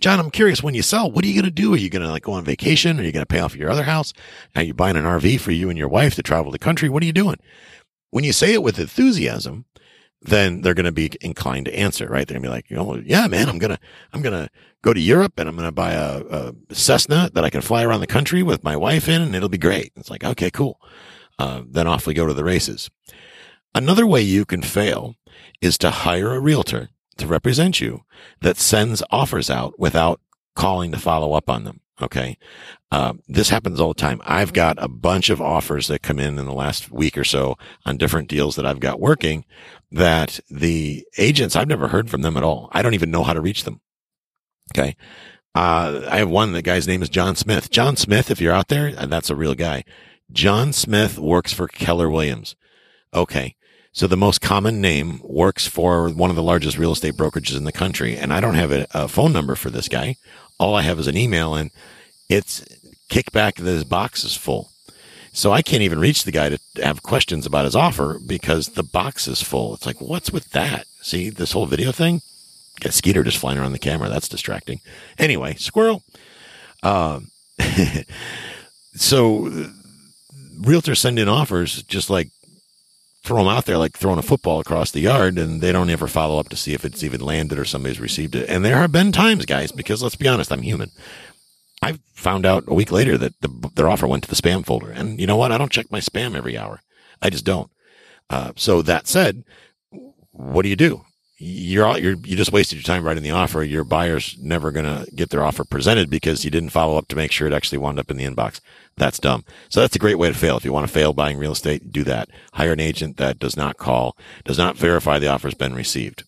John, 0.00 0.18
I'm 0.18 0.30
curious 0.30 0.60
when 0.60 0.74
you 0.74 0.82
sell, 0.82 1.08
what 1.08 1.24
are 1.24 1.28
you 1.28 1.34
going 1.34 1.44
to 1.44 1.50
do? 1.62 1.74
Are 1.74 1.78
you 1.78 1.88
going 1.88 2.02
to 2.02 2.10
like 2.10 2.24
go 2.24 2.32
on 2.32 2.44
vacation? 2.44 2.98
Are 2.98 3.04
you 3.04 3.12
going 3.12 3.22
to 3.22 3.32
pay 3.32 3.38
off 3.38 3.54
your 3.54 3.70
other 3.70 3.84
house? 3.84 4.12
Are 4.56 4.62
you 4.62 4.74
buying 4.74 4.96
an 4.96 5.04
RV 5.04 5.38
for 5.38 5.52
you 5.52 5.70
and 5.70 5.78
your 5.78 5.88
wife 5.88 6.16
to 6.16 6.22
travel 6.24 6.50
the 6.50 6.58
country? 6.58 6.88
What 6.88 7.04
are 7.04 7.06
you 7.06 7.12
doing? 7.12 7.38
When 8.10 8.24
you 8.24 8.32
say 8.32 8.52
it 8.52 8.64
with 8.64 8.80
enthusiasm, 8.80 9.66
then 10.24 10.62
they're 10.62 10.74
going 10.74 10.84
to 10.84 10.92
be 10.92 11.10
inclined 11.20 11.66
to 11.66 11.74
answer, 11.74 12.08
right? 12.08 12.26
They're 12.26 12.36
going 12.36 12.44
to 12.44 12.48
be 12.48 12.54
like, 12.54 12.70
you 12.70 12.76
know, 12.76 12.96
yeah, 13.04 13.26
man, 13.26 13.48
I'm 13.48 13.58
going 13.58 13.72
to, 13.72 13.78
I'm 14.12 14.22
to 14.22 14.48
go 14.82 14.92
to 14.94 15.00
Europe 15.00 15.34
and 15.38 15.48
I'm 15.48 15.56
going 15.56 15.68
to 15.68 15.72
buy 15.72 15.92
a, 15.92 16.22
a, 16.24 16.54
Cessna 16.74 17.30
that 17.34 17.44
I 17.44 17.50
can 17.50 17.60
fly 17.60 17.84
around 17.84 18.00
the 18.00 18.06
country 18.06 18.42
with 18.42 18.64
my 18.64 18.76
wife 18.76 19.08
in 19.08 19.20
and 19.20 19.34
it'll 19.36 19.48
be 19.48 19.58
great. 19.58 19.92
It's 19.96 20.10
like, 20.10 20.24
okay, 20.24 20.50
cool. 20.50 20.80
Uh, 21.38 21.62
then 21.66 21.86
off 21.86 22.06
we 22.06 22.14
go 22.14 22.26
to 22.26 22.34
the 22.34 22.44
races. 22.44 22.90
Another 23.74 24.06
way 24.06 24.22
you 24.22 24.44
can 24.44 24.62
fail 24.62 25.16
is 25.60 25.76
to 25.78 25.90
hire 25.90 26.34
a 26.34 26.40
realtor 26.40 26.88
to 27.18 27.26
represent 27.26 27.80
you 27.80 28.04
that 28.40 28.56
sends 28.56 29.02
offers 29.10 29.50
out 29.50 29.78
without 29.78 30.20
calling 30.54 30.92
to 30.92 30.98
follow 30.98 31.34
up 31.34 31.50
on 31.50 31.64
them. 31.64 31.80
Okay. 32.02 32.36
Uh, 32.90 33.14
this 33.28 33.50
happens 33.50 33.78
all 33.78 33.88
the 33.88 33.94
time. 33.94 34.20
I've 34.24 34.52
got 34.52 34.82
a 34.82 34.88
bunch 34.88 35.30
of 35.30 35.40
offers 35.40 35.86
that 35.88 36.02
come 36.02 36.18
in 36.18 36.38
in 36.38 36.44
the 36.44 36.52
last 36.52 36.90
week 36.90 37.16
or 37.16 37.24
so 37.24 37.56
on 37.86 37.96
different 37.96 38.28
deals 38.28 38.56
that 38.56 38.66
I've 38.66 38.80
got 38.80 39.00
working 39.00 39.44
that 39.92 40.40
the 40.50 41.04
agents, 41.18 41.54
I've 41.54 41.68
never 41.68 41.88
heard 41.88 42.10
from 42.10 42.22
them 42.22 42.36
at 42.36 42.42
all. 42.42 42.68
I 42.72 42.82
don't 42.82 42.94
even 42.94 43.12
know 43.12 43.22
how 43.22 43.32
to 43.32 43.40
reach 43.40 43.62
them. 43.64 43.80
Okay. 44.76 44.96
Uh, 45.54 46.02
I 46.10 46.18
have 46.18 46.30
one, 46.30 46.50
the 46.52 46.62
guy's 46.62 46.88
name 46.88 47.02
is 47.02 47.08
John 47.08 47.36
Smith. 47.36 47.70
John 47.70 47.94
Smith, 47.96 48.28
if 48.28 48.40
you're 48.40 48.52
out 48.52 48.68
there, 48.68 48.90
that's 48.92 49.30
a 49.30 49.36
real 49.36 49.54
guy. 49.54 49.84
John 50.32 50.72
Smith 50.72 51.16
works 51.16 51.52
for 51.52 51.68
Keller 51.68 52.10
Williams. 52.10 52.56
Okay. 53.12 53.54
So 53.94 54.08
the 54.08 54.16
most 54.16 54.40
common 54.40 54.80
name 54.80 55.20
works 55.22 55.68
for 55.68 56.08
one 56.08 56.28
of 56.28 56.34
the 56.34 56.42
largest 56.42 56.76
real 56.76 56.90
estate 56.90 57.14
brokerages 57.14 57.56
in 57.56 57.62
the 57.62 57.70
country. 57.70 58.16
And 58.16 58.32
I 58.32 58.40
don't 58.40 58.56
have 58.56 58.72
a, 58.72 58.88
a 58.90 59.06
phone 59.06 59.32
number 59.32 59.54
for 59.54 59.70
this 59.70 59.88
guy. 59.88 60.16
All 60.58 60.74
I 60.74 60.82
have 60.82 60.98
is 60.98 61.06
an 61.06 61.16
email 61.16 61.54
and 61.54 61.70
it's 62.28 62.64
kickback 63.08 63.54
that 63.54 63.64
his 63.64 63.84
box 63.84 64.24
is 64.24 64.36
full. 64.36 64.72
So 65.32 65.52
I 65.52 65.62
can't 65.62 65.82
even 65.82 66.00
reach 66.00 66.24
the 66.24 66.32
guy 66.32 66.48
to 66.48 66.58
have 66.82 67.04
questions 67.04 67.46
about 67.46 67.66
his 67.66 67.76
offer 67.76 68.18
because 68.26 68.70
the 68.70 68.82
box 68.82 69.28
is 69.28 69.42
full. 69.42 69.74
It's 69.74 69.86
like, 69.86 70.00
what's 70.00 70.32
with 70.32 70.50
that? 70.50 70.86
See 71.00 71.30
this 71.30 71.52
whole 71.52 71.66
video 71.66 71.92
thing? 71.92 72.20
Got 72.80 72.90
a 72.90 72.92
Skeeter 72.92 73.22
just 73.22 73.38
flying 73.38 73.58
around 73.58 73.72
the 73.72 73.78
camera. 73.78 74.08
That's 74.08 74.28
distracting. 74.28 74.80
Anyway, 75.18 75.54
squirrel. 75.54 76.02
Um, 76.82 77.30
so 78.94 79.48
realtors 80.58 80.98
send 80.98 81.20
in 81.20 81.28
offers 81.28 81.84
just 81.84 82.10
like 82.10 82.30
throw 83.24 83.38
them 83.38 83.48
out 83.48 83.64
there 83.64 83.78
like 83.78 83.96
throwing 83.96 84.18
a 84.18 84.22
football 84.22 84.60
across 84.60 84.90
the 84.90 85.00
yard 85.00 85.38
and 85.38 85.62
they 85.62 85.72
don't 85.72 85.88
ever 85.88 86.06
follow 86.06 86.38
up 86.38 86.50
to 86.50 86.56
see 86.56 86.74
if 86.74 86.84
it's 86.84 87.02
even 87.02 87.20
landed 87.22 87.58
or 87.58 87.64
somebody's 87.64 87.98
received 87.98 88.36
it. 88.36 88.48
And 88.50 88.62
there 88.62 88.76
have 88.76 88.92
been 88.92 89.12
times, 89.12 89.46
guys, 89.46 89.72
because 89.72 90.02
let's 90.02 90.14
be 90.14 90.28
honest, 90.28 90.52
I'm 90.52 90.60
human. 90.60 90.90
I 91.80 91.98
found 92.14 92.44
out 92.44 92.64
a 92.68 92.74
week 92.74 92.92
later 92.92 93.16
that 93.16 93.40
the, 93.40 93.70
their 93.74 93.88
offer 93.88 94.06
went 94.06 94.24
to 94.24 94.28
the 94.28 94.36
spam 94.36 94.64
folder. 94.64 94.90
And 94.90 95.18
you 95.18 95.26
know 95.26 95.36
what? 95.36 95.52
I 95.52 95.58
don't 95.58 95.72
check 95.72 95.90
my 95.90 96.00
spam 96.00 96.36
every 96.36 96.56
hour. 96.56 96.80
I 97.22 97.30
just 97.30 97.46
don't. 97.46 97.70
Uh, 98.28 98.52
so 98.56 98.82
that 98.82 99.06
said, 99.06 99.42
what 100.30 100.62
do 100.62 100.68
you 100.68 100.76
do? 100.76 101.02
You're 101.36 101.84
all, 101.84 101.98
you're, 101.98 102.14
you 102.14 102.36
just 102.36 102.52
wasted 102.52 102.78
your 102.78 102.84
time 102.84 103.02
writing 103.04 103.24
the 103.24 103.32
offer. 103.32 103.64
Your 103.64 103.82
buyer's 103.82 104.36
never 104.40 104.70
going 104.70 104.84
to 104.84 105.10
get 105.12 105.30
their 105.30 105.42
offer 105.42 105.64
presented 105.64 106.08
because 106.08 106.44
you 106.44 106.50
didn't 106.50 106.70
follow 106.70 106.96
up 106.96 107.08
to 107.08 107.16
make 107.16 107.32
sure 107.32 107.48
it 107.48 107.52
actually 107.52 107.78
wound 107.78 107.98
up 107.98 108.10
in 108.10 108.16
the 108.16 108.24
inbox. 108.24 108.60
That's 108.96 109.18
dumb. 109.18 109.44
So 109.68 109.80
that's 109.80 109.96
a 109.96 109.98
great 110.00 110.18
way 110.18 110.28
to 110.28 110.38
fail. 110.38 110.56
If 110.56 110.64
you 110.64 110.72
want 110.72 110.86
to 110.86 110.92
fail 110.92 111.12
buying 111.12 111.36
real 111.36 111.52
estate, 111.52 111.90
do 111.90 112.04
that. 112.04 112.28
Hire 112.52 112.72
an 112.72 112.80
agent 112.80 113.16
that 113.16 113.40
does 113.40 113.56
not 113.56 113.78
call, 113.78 114.16
does 114.44 114.58
not 114.58 114.76
verify 114.76 115.18
the 115.18 115.28
offer's 115.28 115.54
been 115.54 115.74
received. 115.74 116.22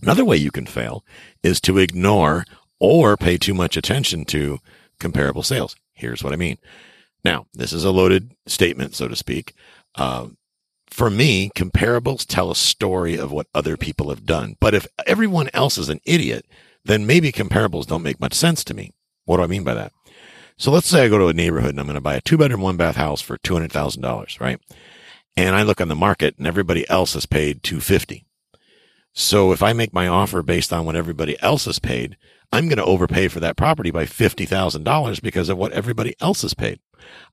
Another 0.00 0.24
way 0.24 0.36
you 0.36 0.52
can 0.52 0.66
fail 0.66 1.04
is 1.42 1.60
to 1.62 1.78
ignore 1.78 2.44
or 2.78 3.16
pay 3.16 3.38
too 3.38 3.54
much 3.54 3.76
attention 3.76 4.24
to 4.26 4.58
comparable 5.00 5.42
sales. 5.42 5.74
Here's 5.94 6.22
what 6.22 6.32
I 6.32 6.36
mean. 6.36 6.58
Now, 7.24 7.46
this 7.52 7.72
is 7.72 7.84
a 7.84 7.90
loaded 7.90 8.32
statement, 8.46 8.94
so 8.94 9.08
to 9.08 9.16
speak. 9.16 9.54
Uh, 9.96 10.28
for 10.90 11.10
me, 11.10 11.50
comparables 11.54 12.26
tell 12.26 12.50
a 12.50 12.56
story 12.56 13.16
of 13.16 13.32
what 13.32 13.46
other 13.54 13.76
people 13.76 14.10
have 14.10 14.24
done. 14.24 14.56
But 14.60 14.74
if 14.74 14.86
everyone 15.06 15.50
else 15.52 15.78
is 15.78 15.88
an 15.88 16.00
idiot, 16.04 16.46
then 16.84 17.06
maybe 17.06 17.32
comparables 17.32 17.86
don't 17.86 18.02
make 18.02 18.20
much 18.20 18.34
sense 18.34 18.64
to 18.64 18.74
me. 18.74 18.92
What 19.24 19.38
do 19.38 19.42
I 19.42 19.46
mean 19.46 19.64
by 19.64 19.74
that? 19.74 19.92
So 20.56 20.72
let's 20.72 20.88
say 20.88 21.04
I 21.04 21.08
go 21.08 21.18
to 21.18 21.28
a 21.28 21.32
neighborhood 21.32 21.70
and 21.70 21.80
I'm 21.80 21.86
going 21.86 21.94
to 21.94 22.00
buy 22.00 22.14
a 22.16 22.20
two 22.20 22.36
bedroom, 22.36 22.62
one 22.62 22.76
bath 22.76 22.96
house 22.96 23.20
for 23.20 23.38
$200,000, 23.38 24.40
right? 24.40 24.58
And 25.36 25.54
I 25.54 25.62
look 25.62 25.80
on 25.80 25.88
the 25.88 25.94
market 25.94 26.36
and 26.36 26.46
everybody 26.46 26.88
else 26.88 27.14
has 27.14 27.26
paid 27.26 27.62
250. 27.62 28.24
So 29.12 29.52
if 29.52 29.62
I 29.62 29.72
make 29.72 29.92
my 29.92 30.08
offer 30.08 30.42
based 30.42 30.72
on 30.72 30.84
what 30.84 30.96
everybody 30.96 31.40
else 31.40 31.66
has 31.66 31.78
paid, 31.78 32.16
I'm 32.52 32.68
going 32.68 32.78
to 32.78 32.84
overpay 32.84 33.28
for 33.28 33.40
that 33.40 33.56
property 33.56 33.90
by 33.90 34.04
$50,000 34.04 35.22
because 35.22 35.48
of 35.48 35.58
what 35.58 35.72
everybody 35.72 36.16
else 36.20 36.42
has 36.42 36.54
paid. 36.54 36.80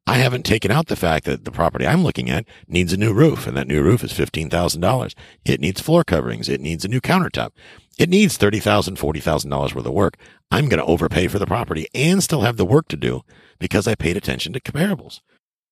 I 0.08 0.16
haven't 0.16 0.46
taken 0.46 0.72
out 0.72 0.88
the 0.88 0.96
fact 0.96 1.26
that 1.26 1.46
the 1.46 1.52
property 1.52 1.88
I'm 1.88 2.04
looking 2.04 2.30
at 2.30 2.46
needs 2.68 2.94
a 2.94 2.98
new 2.98 3.14
roof 3.14 3.48
and 3.48 3.58
that 3.58 3.68
new 3.68 3.82
roof 3.82 4.04
is 4.04 4.14
$15,000. 4.14 5.16
It 5.46 5.60
needs 5.60 5.82
floor 5.82 6.04
coverings. 6.04 6.48
It 6.50 6.62
needs 6.62 6.86
a 6.86 6.90
new 6.90 7.02
countertop. 7.02 7.52
It 7.98 8.10
needs 8.10 8.38
$30,000, 8.38 8.98
$40,000 8.98 9.76
worth 9.76 9.86
of 9.86 9.94
work. 9.94 10.18
I'm 10.52 10.70
going 10.70 10.80
to 10.80 10.86
overpay 10.86 11.28
for 11.28 11.40
the 11.40 11.46
property 11.46 11.88
and 11.96 12.22
still 12.22 12.42
have 12.42 12.58
the 12.58 12.66
work 12.66 12.88
to 12.90 12.98
do 12.98 13.24
because 13.60 13.88
I 13.88 13.96
paid 13.96 14.18
attention 14.18 14.54
to 14.54 14.60
comparables. 14.60 15.22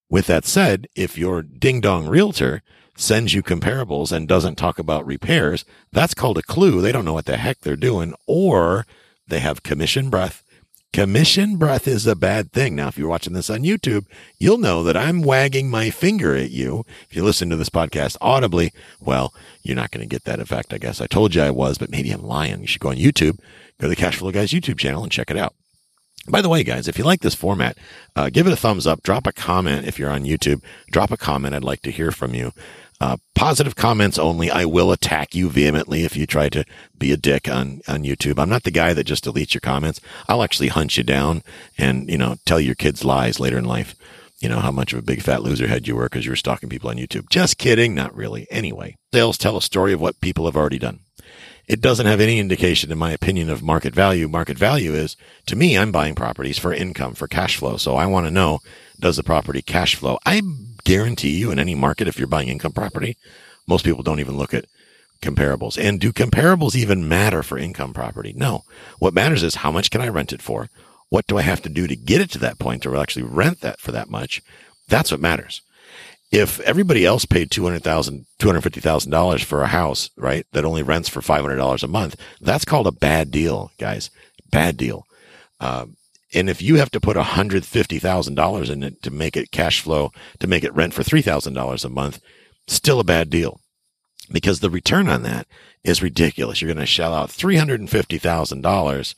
With 0.09 0.27
that 0.27 0.45
said, 0.45 0.87
if 0.95 1.17
your 1.17 1.41
ding 1.41 1.81
dong 1.81 2.07
realtor 2.07 2.61
sends 2.95 3.33
you 3.33 3.41
comparables 3.41 4.11
and 4.11 4.27
doesn't 4.27 4.55
talk 4.55 4.79
about 4.79 5.05
repairs, 5.05 5.65
that's 5.91 6.13
called 6.13 6.37
a 6.37 6.43
clue. 6.43 6.81
They 6.81 6.91
don't 6.91 7.05
know 7.05 7.13
what 7.13 7.25
the 7.25 7.37
heck 7.37 7.59
they're 7.59 7.75
doing 7.75 8.13
or 8.27 8.85
they 9.27 9.39
have 9.39 9.63
commission 9.63 10.09
breath. 10.09 10.42
Commission 10.93 11.57
breath 11.57 11.87
is 11.87 12.05
a 12.05 12.15
bad 12.15 12.51
thing. 12.51 12.75
Now, 12.75 12.87
if 12.87 12.99
you're 12.99 13.09
watching 13.09 13.33
this 13.33 13.49
on 13.49 13.63
YouTube, 13.63 14.05
you'll 14.37 14.59
know 14.59 14.83
that 14.83 14.95
I'm 14.95 15.23
wagging 15.23 15.67
my 15.67 15.89
finger 15.89 16.35
at 16.35 16.51
you. 16.51 16.85
If 17.09 17.15
you 17.15 17.23
listen 17.23 17.49
to 17.49 17.55
this 17.55 17.71
podcast 17.71 18.15
audibly, 18.21 18.71
well, 18.99 19.33
you're 19.63 19.75
not 19.75 19.89
going 19.89 20.07
to 20.07 20.09
get 20.09 20.25
that 20.25 20.39
effect, 20.39 20.71
I 20.71 20.77
guess. 20.77 21.01
I 21.01 21.07
told 21.07 21.33
you 21.33 21.41
I 21.41 21.49
was, 21.49 21.79
but 21.79 21.89
maybe 21.89 22.11
I'm 22.11 22.21
lying. 22.21 22.61
You 22.61 22.67
should 22.67 22.79
go 22.79 22.89
on 22.89 22.97
YouTube, 22.97 23.39
go 23.79 23.85
to 23.85 23.87
the 23.87 23.95
Cash 23.95 24.17
Flow 24.17 24.31
Guys 24.31 24.51
YouTube 24.51 24.77
channel 24.77 25.01
and 25.01 25.11
check 25.11 25.31
it 25.31 25.37
out. 25.37 25.55
By 26.29 26.41
the 26.41 26.47
way, 26.47 26.63
guys, 26.63 26.87
if 26.87 26.99
you 26.99 27.03
like 27.03 27.21
this 27.21 27.33
format, 27.33 27.75
uh, 28.15 28.29
give 28.29 28.45
it 28.45 28.53
a 28.53 28.55
thumbs 28.55 28.85
up. 28.85 29.01
Drop 29.01 29.25
a 29.25 29.33
comment 29.33 29.87
if 29.87 29.97
you're 29.97 30.11
on 30.11 30.23
YouTube. 30.25 30.61
Drop 30.91 31.09
a 31.09 31.17
comment. 31.17 31.55
I'd 31.55 31.63
like 31.63 31.81
to 31.81 31.91
hear 31.91 32.11
from 32.11 32.35
you. 32.35 32.53
Uh, 33.01 33.17
positive 33.35 33.75
comments 33.75 34.17
only. 34.17 34.49
I 34.49 34.65
will 34.65 34.91
attack 34.91 35.35
you 35.35 35.49
vehemently 35.49 36.03
if 36.03 36.15
you 36.15 36.25
try 36.25 36.49
to 36.49 36.63
be 36.97 37.11
a 37.11 37.17
dick 37.17 37.49
on, 37.49 37.81
on 37.87 38.03
YouTube. 38.03 38.39
I'm 38.39 38.49
not 38.49 38.63
the 38.63 38.71
guy 38.71 38.93
that 38.93 39.03
just 39.05 39.25
deletes 39.25 39.53
your 39.53 39.61
comments. 39.61 39.99
I'll 40.29 40.43
actually 40.43 40.69
hunt 40.69 40.97
you 40.97 41.03
down 41.03 41.43
and, 41.77 42.09
you 42.09 42.17
know, 42.17 42.37
tell 42.45 42.59
your 42.59 42.75
kids 42.75 43.03
lies 43.03 43.39
later 43.39 43.57
in 43.57 43.65
life. 43.65 43.95
You 44.39 44.49
know, 44.49 44.59
how 44.59 44.71
much 44.71 44.93
of 44.93 44.99
a 44.99 45.03
big 45.03 45.21
fat 45.21 45.41
loser 45.41 45.67
head 45.67 45.87
you 45.87 45.95
were 45.95 46.05
because 46.05 46.25
you 46.25 46.31
were 46.31 46.37
stalking 46.37 46.69
people 46.69 46.89
on 46.89 46.97
YouTube. 46.97 47.29
Just 47.29 47.57
kidding. 47.57 47.95
Not 47.95 48.15
really. 48.15 48.45
Anyway, 48.51 48.95
sales 49.13 49.37
tell 49.37 49.57
a 49.57 49.61
story 49.61 49.93
of 49.93 50.01
what 50.01 50.19
people 50.21 50.45
have 50.45 50.57
already 50.57 50.79
done. 50.79 50.99
It 51.65 51.79
doesn't 51.79 52.05
have 52.05 52.19
any 52.19 52.39
indication, 52.39 52.91
in 52.91 52.97
my 52.97 53.11
opinion, 53.11 53.49
of 53.49 53.63
market 53.63 53.95
value. 53.95 54.27
Market 54.27 54.57
value 54.57 54.93
is, 54.93 55.15
to 55.45 55.55
me, 55.55 55.77
I'm 55.77 55.93
buying 55.93 56.13
properties 56.13 56.59
for 56.59 56.73
income, 56.73 57.13
for 57.13 57.27
cash 57.27 57.55
flow. 57.55 57.77
So 57.77 57.95
I 57.95 58.05
want 58.05 58.27
to 58.27 58.31
know, 58.31 58.59
does 58.99 59.15
the 59.15 59.23
property 59.23 59.61
cash 59.61 59.95
flow? 59.95 60.19
I 60.25 60.41
guarantee 60.83 61.37
you 61.37 61.51
in 61.51 61.59
any 61.59 61.75
market, 61.75 62.07
if 62.07 62.17
you're 62.17 62.27
buying 62.27 62.47
income 62.49 62.73
property, 62.73 63.17
most 63.67 63.85
people 63.85 64.03
don't 64.03 64.19
even 64.19 64.37
look 64.37 64.53
at 64.53 64.65
comparables. 65.21 65.77
And 65.81 65.99
do 65.99 66.11
comparables 66.11 66.75
even 66.75 67.07
matter 67.07 67.43
for 67.43 67.57
income 67.57 67.93
property? 67.93 68.33
No. 68.35 68.63
What 68.99 69.13
matters 69.13 69.43
is 69.43 69.55
how 69.55 69.71
much 69.71 69.89
can 69.89 70.01
I 70.01 70.09
rent 70.09 70.33
it 70.33 70.41
for? 70.41 70.69
What 71.09 71.27
do 71.27 71.37
I 71.37 71.43
have 71.43 71.61
to 71.61 71.69
do 71.69 71.87
to 71.87 71.95
get 71.95 72.21
it 72.21 72.31
to 72.31 72.39
that 72.39 72.59
point 72.59 72.83
to 72.83 72.97
actually 72.97 73.23
rent 73.23 73.61
that 73.61 73.79
for 73.79 73.91
that 73.91 74.09
much? 74.09 74.41
That's 74.87 75.11
what 75.11 75.19
matters. 75.19 75.61
If 76.31 76.59
everybody 76.61 77.05
else 77.05 77.25
paid 77.25 77.51
$200,000, 77.51 78.25
$250,000 78.39 79.43
for 79.43 79.61
a 79.61 79.67
house, 79.67 80.09
right, 80.17 80.47
that 80.51 80.65
only 80.65 80.81
rents 80.81 81.07
for 81.07 81.21
$500 81.21 81.83
a 81.83 81.87
month, 81.87 82.15
that's 82.41 82.65
called 82.65 82.87
a 82.87 82.91
bad 82.91 83.29
deal, 83.29 83.71
guys. 83.77 84.09
Bad 84.49 84.75
deal. 84.75 85.05
Um, 85.59 85.95
and 86.33 86.49
if 86.49 86.61
you 86.61 86.75
have 86.77 86.91
to 86.91 86.99
put 86.99 87.17
$150,000 87.17 88.69
in 88.69 88.83
it 88.83 89.01
to 89.03 89.11
make 89.11 89.37
it 89.37 89.51
cash 89.51 89.81
flow, 89.81 90.11
to 90.39 90.47
make 90.47 90.63
it 90.63 90.73
rent 90.73 90.93
for 90.93 91.03
$3,000 91.03 91.85
a 91.85 91.89
month, 91.89 92.19
still 92.67 92.99
a 92.99 93.03
bad 93.03 93.29
deal 93.29 93.59
because 94.31 94.59
the 94.59 94.69
return 94.69 95.07
on 95.07 95.23
that 95.23 95.47
is 95.83 96.01
ridiculous. 96.01 96.61
You're 96.61 96.73
going 96.73 96.79
to 96.79 96.85
shell 96.85 97.13
out 97.13 97.29
$350,000 97.29 99.15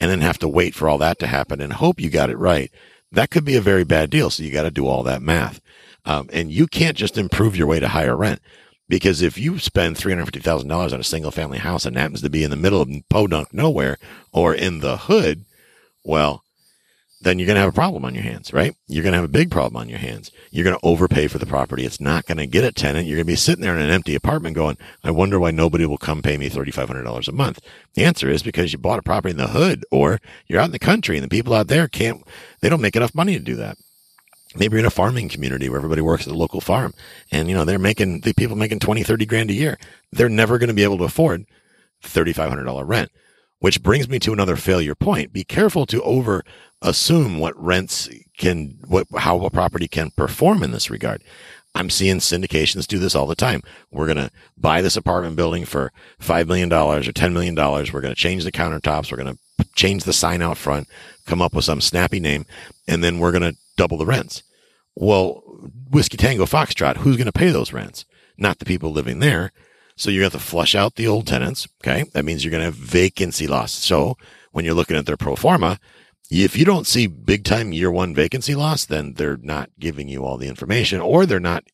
and 0.00 0.10
then 0.10 0.20
have 0.20 0.38
to 0.38 0.48
wait 0.48 0.74
for 0.74 0.88
all 0.88 0.98
that 0.98 1.18
to 1.20 1.26
happen 1.26 1.60
and 1.60 1.72
hope 1.74 2.00
you 2.00 2.10
got 2.10 2.30
it 2.30 2.38
right. 2.38 2.70
That 3.10 3.30
could 3.30 3.44
be 3.44 3.56
a 3.56 3.60
very 3.60 3.84
bad 3.84 4.10
deal. 4.10 4.30
So 4.30 4.42
you 4.42 4.50
got 4.50 4.62
to 4.62 4.70
do 4.70 4.86
all 4.86 5.02
that 5.02 5.22
math. 5.22 5.60
Um, 6.04 6.28
and 6.32 6.50
you 6.50 6.66
can't 6.66 6.96
just 6.96 7.16
improve 7.16 7.56
your 7.56 7.66
way 7.66 7.78
to 7.78 7.88
higher 7.88 8.16
rent 8.16 8.40
because 8.88 9.22
if 9.22 9.38
you 9.38 9.58
spend 9.58 9.96
$350,000 9.96 10.92
on 10.92 11.00
a 11.00 11.04
single 11.04 11.30
family 11.30 11.58
house 11.58 11.86
and 11.86 11.96
happens 11.96 12.22
to 12.22 12.30
be 12.30 12.42
in 12.42 12.50
the 12.50 12.56
middle 12.56 12.82
of 12.82 12.90
podunk 13.08 13.54
nowhere 13.54 13.98
or 14.32 14.54
in 14.54 14.80
the 14.80 14.96
hood, 14.96 15.44
well, 16.04 16.42
then 17.22 17.38
you're 17.38 17.46
going 17.46 17.56
to 17.56 17.60
have 17.60 17.70
a 17.70 17.72
problem 17.72 18.04
on 18.04 18.14
your 18.14 18.24
hands, 18.24 18.52
right? 18.52 18.74
You're 18.88 19.02
going 19.02 19.12
to 19.12 19.18
have 19.18 19.24
a 19.24 19.28
big 19.28 19.50
problem 19.50 19.80
on 19.80 19.88
your 19.88 19.98
hands. 19.98 20.30
You're 20.50 20.64
going 20.64 20.76
to 20.76 20.86
overpay 20.86 21.28
for 21.28 21.38
the 21.38 21.46
property. 21.46 21.84
It's 21.84 22.00
not 22.00 22.26
going 22.26 22.38
to 22.38 22.46
get 22.46 22.64
a 22.64 22.72
tenant. 22.72 23.06
You're 23.06 23.16
going 23.16 23.26
to 23.26 23.32
be 23.32 23.36
sitting 23.36 23.62
there 23.62 23.76
in 23.76 23.82
an 23.82 23.90
empty 23.90 24.14
apartment 24.14 24.56
going, 24.56 24.76
I 25.04 25.12
wonder 25.12 25.38
why 25.38 25.52
nobody 25.52 25.86
will 25.86 25.98
come 25.98 26.20
pay 26.20 26.36
me 26.36 26.50
$3,500 26.50 27.28
a 27.28 27.32
month. 27.32 27.60
The 27.94 28.04
answer 28.04 28.28
is 28.28 28.42
because 28.42 28.72
you 28.72 28.78
bought 28.78 28.98
a 28.98 29.02
property 29.02 29.30
in 29.30 29.36
the 29.36 29.48
hood 29.48 29.84
or 29.90 30.20
you're 30.46 30.60
out 30.60 30.66
in 30.66 30.72
the 30.72 30.78
country 30.78 31.16
and 31.16 31.24
the 31.24 31.28
people 31.28 31.54
out 31.54 31.68
there 31.68 31.86
can't, 31.86 32.26
they 32.60 32.68
don't 32.68 32.82
make 32.82 32.96
enough 32.96 33.14
money 33.14 33.38
to 33.38 33.44
do 33.44 33.56
that. 33.56 33.78
Maybe 34.56 34.72
you're 34.72 34.80
in 34.80 34.86
a 34.86 34.90
farming 34.90 35.28
community 35.28 35.68
where 35.68 35.78
everybody 35.78 36.02
works 36.02 36.26
at 36.26 36.32
a 36.32 36.36
local 36.36 36.60
farm 36.60 36.92
and, 37.30 37.48
you 37.48 37.54
know, 37.54 37.64
they're 37.64 37.78
making, 37.78 38.20
the 38.20 38.34
people 38.34 38.56
making 38.56 38.80
20, 38.80 39.02
30 39.02 39.26
grand 39.26 39.50
a 39.50 39.54
year. 39.54 39.78
They're 40.10 40.28
never 40.28 40.58
going 40.58 40.68
to 40.68 40.74
be 40.74 40.84
able 40.84 40.98
to 40.98 41.04
afford 41.04 41.46
$3,500 42.02 42.86
rent. 42.86 43.10
Which 43.60 43.80
brings 43.80 44.08
me 44.08 44.18
to 44.18 44.32
another 44.32 44.56
failure 44.56 44.96
point. 44.96 45.32
Be 45.32 45.44
careful 45.44 45.86
to 45.86 46.02
over 46.02 46.42
assume 46.82 47.38
what 47.38 47.60
rents 47.62 48.08
can, 48.36 48.78
what, 48.86 49.06
how 49.16 49.44
a 49.44 49.50
property 49.50 49.88
can 49.88 50.10
perform 50.10 50.62
in 50.62 50.72
this 50.72 50.90
regard. 50.90 51.22
I'm 51.74 51.88
seeing 51.88 52.18
syndications 52.18 52.86
do 52.86 52.98
this 52.98 53.14
all 53.14 53.26
the 53.26 53.34
time. 53.34 53.62
We're 53.90 54.06
going 54.06 54.18
to 54.18 54.30
buy 54.58 54.82
this 54.82 54.96
apartment 54.96 55.36
building 55.36 55.64
for 55.64 55.90
$5 56.20 56.46
million 56.46 56.70
or 56.70 57.00
$10 57.00 57.32
million. 57.32 57.54
We're 57.54 58.00
going 58.00 58.14
to 58.14 58.20
change 58.20 58.44
the 58.44 58.52
countertops. 58.52 59.10
We're 59.10 59.22
going 59.22 59.34
to 59.34 59.64
change 59.74 60.04
the 60.04 60.12
sign 60.12 60.42
out 60.42 60.58
front, 60.58 60.88
come 61.26 61.40
up 61.40 61.54
with 61.54 61.64
some 61.64 61.80
snappy 61.80 62.20
name, 62.20 62.44
and 62.86 63.02
then 63.02 63.18
we're 63.18 63.32
going 63.32 63.52
to 63.52 63.58
double 63.76 63.96
the 63.96 64.06
rents. 64.06 64.42
Well, 64.94 65.42
Whiskey 65.90 66.18
Tango 66.18 66.44
Foxtrot, 66.44 66.98
who's 66.98 67.16
going 67.16 67.26
to 67.26 67.32
pay 67.32 67.50
those 67.50 67.72
rents? 67.72 68.04
Not 68.36 68.58
the 68.58 68.66
people 68.66 68.92
living 68.92 69.20
there. 69.20 69.52
So 69.96 70.10
you're 70.10 70.22
going 70.22 70.30
to 70.30 70.36
have 70.36 70.42
to 70.42 70.50
flush 70.50 70.74
out 70.74 70.96
the 70.96 71.06
old 71.06 71.26
tenants. 71.26 71.68
Okay. 71.82 72.04
That 72.12 72.24
means 72.24 72.44
you're 72.44 72.50
going 72.50 72.62
to 72.62 72.66
have 72.66 72.74
vacancy 72.74 73.46
loss. 73.46 73.72
So 73.72 74.16
when 74.50 74.64
you're 74.64 74.74
looking 74.74 74.96
at 74.96 75.06
their 75.06 75.16
pro 75.16 75.36
forma, 75.36 75.78
if 76.30 76.56
you 76.56 76.64
don't 76.64 76.86
see 76.86 77.06
big 77.06 77.44
time 77.44 77.72
year 77.72 77.90
one 77.90 78.14
vacancy 78.14 78.54
loss, 78.54 78.84
then 78.84 79.14
they're 79.14 79.36
not 79.36 79.70
giving 79.78 80.08
you 80.08 80.24
all 80.24 80.38
the 80.38 80.48
information 80.48 81.00
or 81.00 81.26
they're 81.26 81.40
not 81.40 81.64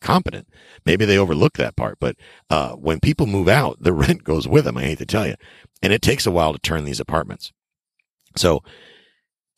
competent. 0.00 0.48
Maybe 0.86 1.04
they 1.04 1.18
overlook 1.18 1.56
that 1.56 1.76
part, 1.76 1.98
but 2.00 2.16
uh, 2.50 2.72
when 2.72 3.00
people 3.00 3.26
move 3.26 3.48
out, 3.48 3.78
the 3.80 3.92
rent 3.94 4.24
goes 4.24 4.46
with 4.46 4.64
them. 4.64 4.76
I 4.76 4.84
hate 4.84 4.98
to 4.98 5.06
tell 5.06 5.26
you, 5.26 5.34
and 5.82 5.92
it 5.92 6.02
takes 6.02 6.26
a 6.26 6.30
while 6.30 6.52
to 6.52 6.58
turn 6.58 6.84
these 6.84 7.00
apartments. 7.00 7.52
So 8.36 8.62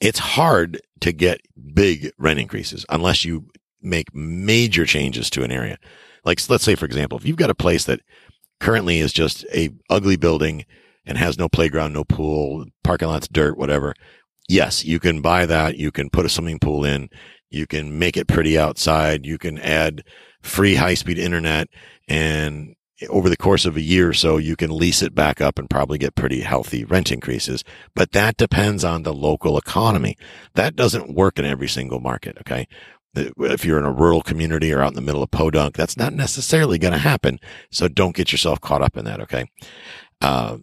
it's 0.00 0.18
hard 0.18 0.80
to 1.00 1.12
get 1.12 1.40
big 1.74 2.12
rent 2.18 2.40
increases 2.40 2.86
unless 2.88 3.24
you 3.24 3.48
make 3.82 4.14
major 4.14 4.86
changes 4.86 5.30
to 5.30 5.42
an 5.42 5.50
area. 5.52 5.78
Like 6.24 6.40
let's 6.48 6.64
say, 6.64 6.74
for 6.74 6.86
example, 6.86 7.18
if 7.18 7.26
you've 7.26 7.36
got 7.36 7.50
a 7.50 7.54
place 7.54 7.84
that 7.84 8.00
currently 8.60 8.98
is 8.98 9.12
just 9.12 9.44
a 9.54 9.70
ugly 9.88 10.16
building 10.16 10.64
and 11.06 11.16
has 11.18 11.38
no 11.38 11.48
playground, 11.48 11.92
no 11.92 12.04
pool, 12.04 12.66
parking 12.84 13.08
lot's 13.08 13.28
dirt, 13.28 13.56
whatever. 13.56 13.94
Yes, 14.50 14.84
you 14.84 14.98
can 14.98 15.20
buy 15.20 15.46
that. 15.46 15.76
You 15.76 15.92
can 15.92 16.10
put 16.10 16.26
a 16.26 16.28
swimming 16.28 16.58
pool 16.58 16.84
in. 16.84 17.08
You 17.50 17.68
can 17.68 18.00
make 18.00 18.16
it 18.16 18.26
pretty 18.26 18.58
outside. 18.58 19.24
You 19.24 19.38
can 19.38 19.60
add 19.60 20.02
free 20.42 20.74
high 20.74 20.94
speed 20.94 21.18
internet 21.18 21.68
and 22.08 22.74
over 23.08 23.28
the 23.28 23.36
course 23.36 23.64
of 23.64 23.76
a 23.76 23.80
year 23.80 24.08
or 24.08 24.12
so, 24.12 24.38
you 24.38 24.56
can 24.56 24.76
lease 24.76 25.02
it 25.02 25.14
back 25.14 25.40
up 25.40 25.56
and 25.56 25.70
probably 25.70 25.98
get 25.98 26.16
pretty 26.16 26.40
healthy 26.40 26.84
rent 26.84 27.12
increases. 27.12 27.62
But 27.94 28.10
that 28.10 28.36
depends 28.36 28.84
on 28.84 29.04
the 29.04 29.14
local 29.14 29.56
economy. 29.56 30.16
That 30.54 30.74
doesn't 30.74 31.14
work 31.14 31.38
in 31.38 31.44
every 31.44 31.68
single 31.68 32.00
market. 32.00 32.36
Okay. 32.40 32.66
If 33.14 33.64
you're 33.64 33.78
in 33.78 33.86
a 33.86 33.92
rural 33.92 34.20
community 34.20 34.72
or 34.72 34.82
out 34.82 34.88
in 34.88 34.96
the 34.96 35.00
middle 35.00 35.22
of 35.22 35.30
podunk, 35.30 35.76
that's 35.76 35.96
not 35.96 36.12
necessarily 36.12 36.76
going 36.76 36.92
to 36.92 36.98
happen. 36.98 37.38
So 37.70 37.86
don't 37.86 38.16
get 38.16 38.32
yourself 38.32 38.60
caught 38.60 38.82
up 38.82 38.96
in 38.96 39.04
that. 39.04 39.20
Okay. 39.20 39.46
Uh, 40.20 40.58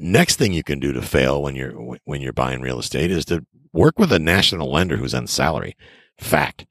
next 0.00 0.36
thing 0.36 0.52
you 0.52 0.62
can 0.62 0.80
do 0.80 0.92
to 0.92 1.02
fail 1.02 1.42
when 1.42 1.56
you're, 1.56 1.72
when 2.04 2.20
you're 2.20 2.32
buying 2.32 2.60
real 2.60 2.78
estate 2.78 3.10
is 3.10 3.24
to 3.26 3.44
work 3.72 3.98
with 3.98 4.12
a 4.12 4.18
national 4.18 4.70
lender 4.70 4.96
who's 4.96 5.14
on 5.14 5.26
salary. 5.26 5.76
Fact. 6.18 6.66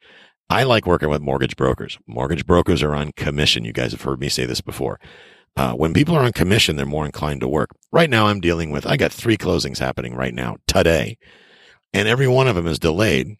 I 0.49 0.63
like 0.63 0.85
working 0.85 1.09
with 1.09 1.21
mortgage 1.21 1.55
brokers. 1.55 1.97
Mortgage 2.05 2.45
brokers 2.45 2.83
are 2.83 2.93
on 2.93 3.11
commission. 3.15 3.65
You 3.65 3.73
guys 3.73 3.91
have 3.91 4.03
heard 4.03 4.19
me 4.19 4.29
say 4.29 4.45
this 4.45 4.61
before. 4.61 4.99
Uh, 5.57 5.73
when 5.73 5.93
people 5.93 6.15
are 6.15 6.23
on 6.23 6.33
commission, 6.33 6.75
they're 6.75 6.85
more 6.85 7.05
inclined 7.05 7.41
to 7.41 7.47
work. 7.47 7.69
Right 7.91 8.09
now, 8.09 8.27
I'm 8.27 8.41
dealing 8.41 8.69
with, 8.71 8.85
I 8.85 8.97
got 8.97 9.11
three 9.11 9.37
closings 9.37 9.79
happening 9.79 10.13
right 10.13 10.33
now 10.33 10.57
today, 10.67 11.17
and 11.93 12.07
every 12.07 12.27
one 12.27 12.47
of 12.47 12.55
them 12.55 12.67
is 12.67 12.77
delayed 12.77 13.37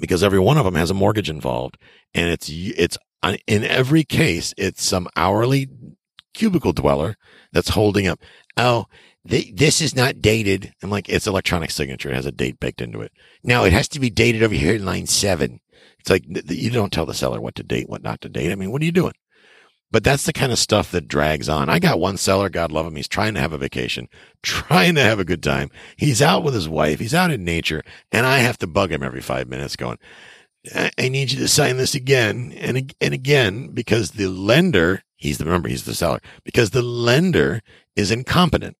because 0.00 0.22
every 0.22 0.38
one 0.38 0.56
of 0.56 0.64
them 0.64 0.74
has 0.74 0.90
a 0.90 0.94
mortgage 0.94 1.30
involved. 1.30 1.76
And 2.14 2.30
it's, 2.30 2.48
it's 2.50 2.96
in 3.46 3.62
every 3.62 4.04
case, 4.04 4.54
it's 4.56 4.82
some 4.82 5.08
hourly 5.16 5.68
cubicle 6.34 6.72
dweller 6.72 7.16
that's 7.52 7.70
holding 7.70 8.06
up. 8.06 8.20
Oh, 8.56 8.86
this 9.24 9.80
is 9.80 9.96
not 9.96 10.20
dated. 10.20 10.74
I'm 10.82 10.90
like, 10.90 11.08
it's 11.08 11.26
electronic 11.26 11.70
signature. 11.70 12.10
It 12.10 12.14
has 12.14 12.26
a 12.26 12.32
date 12.32 12.60
baked 12.60 12.82
into 12.82 13.00
it. 13.00 13.12
Now 13.42 13.64
it 13.64 13.72
has 13.72 13.88
to 13.88 14.00
be 14.00 14.10
dated 14.10 14.42
over 14.42 14.54
here 14.54 14.74
in 14.74 14.84
line 14.84 15.06
seven. 15.06 15.60
It's 15.98 16.10
like 16.10 16.24
you 16.50 16.70
don't 16.70 16.92
tell 16.92 17.06
the 17.06 17.14
seller 17.14 17.40
what 17.40 17.54
to 17.54 17.62
date, 17.62 17.88
what 17.88 18.02
not 18.02 18.20
to 18.20 18.28
date. 18.28 18.52
I 18.52 18.54
mean, 18.54 18.70
what 18.70 18.82
are 18.82 18.84
you 18.84 18.92
doing? 18.92 19.14
But 19.90 20.02
that's 20.02 20.24
the 20.24 20.32
kind 20.32 20.50
of 20.50 20.58
stuff 20.58 20.90
that 20.90 21.06
drags 21.06 21.48
on. 21.48 21.68
I 21.68 21.78
got 21.78 22.00
one 22.00 22.16
seller, 22.16 22.48
God 22.48 22.72
love 22.72 22.84
him. 22.84 22.96
He's 22.96 23.08
trying 23.08 23.34
to 23.34 23.40
have 23.40 23.52
a 23.52 23.58
vacation, 23.58 24.08
trying 24.42 24.96
to 24.96 25.02
have 25.02 25.20
a 25.20 25.24
good 25.24 25.42
time. 25.42 25.70
He's 25.96 26.20
out 26.20 26.42
with 26.42 26.52
his 26.52 26.68
wife. 26.68 26.98
He's 26.98 27.14
out 27.14 27.30
in 27.30 27.44
nature. 27.44 27.82
And 28.10 28.26
I 28.26 28.38
have 28.38 28.58
to 28.58 28.66
bug 28.66 28.90
him 28.90 29.04
every 29.04 29.20
five 29.20 29.48
minutes 29.48 29.76
going, 29.76 29.98
I 30.98 31.08
need 31.08 31.30
you 31.30 31.38
to 31.38 31.46
sign 31.48 31.76
this 31.76 31.94
again 31.94 32.52
and, 32.58 32.92
and 33.00 33.14
again 33.14 33.68
because 33.68 34.10
the 34.10 34.26
lender, 34.26 35.03
he's 35.16 35.38
the, 35.38 35.44
remember, 35.44 35.68
he's 35.68 35.84
the 35.84 35.94
seller 35.94 36.20
because 36.44 36.70
the 36.70 36.82
lender 36.82 37.62
is 37.96 38.10
incompetent. 38.10 38.76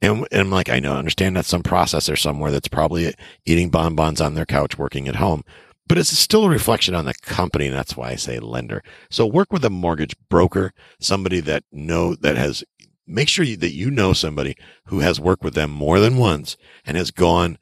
And, 0.00 0.26
and 0.30 0.40
I'm 0.40 0.50
like, 0.50 0.68
I 0.68 0.78
know, 0.78 0.96
understand 0.96 1.36
that 1.36 1.44
some 1.44 1.62
processor 1.62 2.18
somewhere 2.18 2.50
that's 2.50 2.68
probably 2.68 3.12
eating 3.44 3.70
bonbons 3.70 4.20
on 4.20 4.34
their 4.34 4.46
couch 4.46 4.78
working 4.78 5.08
at 5.08 5.16
home 5.16 5.42
but 5.88 5.96
it's 5.96 6.10
still 6.10 6.44
a 6.44 6.50
reflection 6.50 6.94
on 6.94 7.06
the 7.06 7.14
company. 7.22 7.66
And 7.66 7.74
that's 7.74 7.96
why 7.96 8.10
I 8.10 8.14
say 8.16 8.38
lender. 8.38 8.82
So 9.10 9.26
work 9.26 9.52
with 9.52 9.64
a 9.64 9.70
mortgage 9.70 10.14
broker, 10.28 10.72
somebody 11.00 11.40
that 11.40 11.64
know 11.72 12.14
that 12.16 12.36
has 12.36 12.62
make 13.06 13.28
sure 13.28 13.46
that 13.46 13.72
you 13.72 13.90
know 13.90 14.12
somebody 14.12 14.54
who 14.84 15.00
has 15.00 15.18
worked 15.18 15.42
with 15.42 15.54
them 15.54 15.70
more 15.70 15.98
than 15.98 16.18
once 16.18 16.58
and 16.84 16.96
has 16.96 17.10
gone 17.10 17.58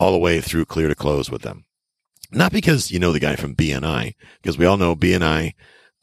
all 0.00 0.12
the 0.12 0.18
way 0.18 0.40
through 0.40 0.64
clear 0.64 0.88
to 0.88 0.94
close 0.94 1.30
with 1.30 1.42
them. 1.42 1.66
Not 2.32 2.50
because 2.50 2.90
you 2.90 2.98
know 2.98 3.12
the 3.12 3.20
guy 3.20 3.36
from 3.36 3.54
BNI, 3.54 4.14
because 4.42 4.58
we 4.58 4.64
all 4.64 4.78
know 4.78 4.96
BNI 4.96 5.52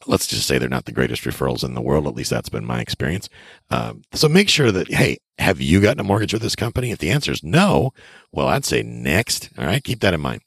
let's 0.06 0.26
just 0.26 0.46
say 0.46 0.58
they're 0.58 0.68
not 0.68 0.84
the 0.84 0.92
greatest 0.92 1.22
referrals 1.24 1.64
in 1.64 1.74
the 1.74 1.80
world. 1.80 2.06
At 2.06 2.14
least 2.14 2.30
that's 2.30 2.48
been 2.48 2.64
my 2.64 2.80
experience. 2.80 3.28
Um, 3.70 4.02
so 4.12 4.28
make 4.28 4.48
sure 4.48 4.70
that, 4.70 4.88
hey, 4.88 5.18
have 5.38 5.60
you 5.60 5.80
gotten 5.80 6.00
a 6.00 6.04
mortgage 6.04 6.32
with 6.32 6.42
this 6.42 6.56
company? 6.56 6.90
If 6.90 6.98
the 6.98 7.10
answer 7.10 7.32
is 7.32 7.42
no, 7.42 7.92
well, 8.32 8.48
I'd 8.48 8.64
say 8.64 8.82
next. 8.82 9.50
All 9.58 9.66
right. 9.66 9.82
Keep 9.82 10.00
that 10.00 10.14
in 10.14 10.20
mind. 10.20 10.42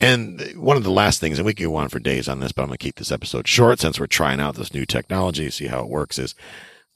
And 0.00 0.40
one 0.56 0.76
of 0.76 0.84
the 0.84 0.90
last 0.90 1.20
things, 1.20 1.38
and 1.38 1.46
we 1.46 1.54
can 1.54 1.66
go 1.66 1.76
on 1.76 1.88
for 1.88 1.98
days 1.98 2.28
on 2.28 2.40
this, 2.40 2.52
but 2.52 2.62
I'm 2.62 2.68
going 2.68 2.78
to 2.78 2.84
keep 2.84 2.96
this 2.96 3.12
episode 3.12 3.46
short 3.46 3.80
since 3.80 4.00
we're 4.00 4.06
trying 4.06 4.40
out 4.40 4.56
this 4.56 4.74
new 4.74 4.84
technology, 4.84 5.50
see 5.50 5.66
how 5.66 5.80
it 5.80 5.88
works 5.88 6.18
is 6.18 6.34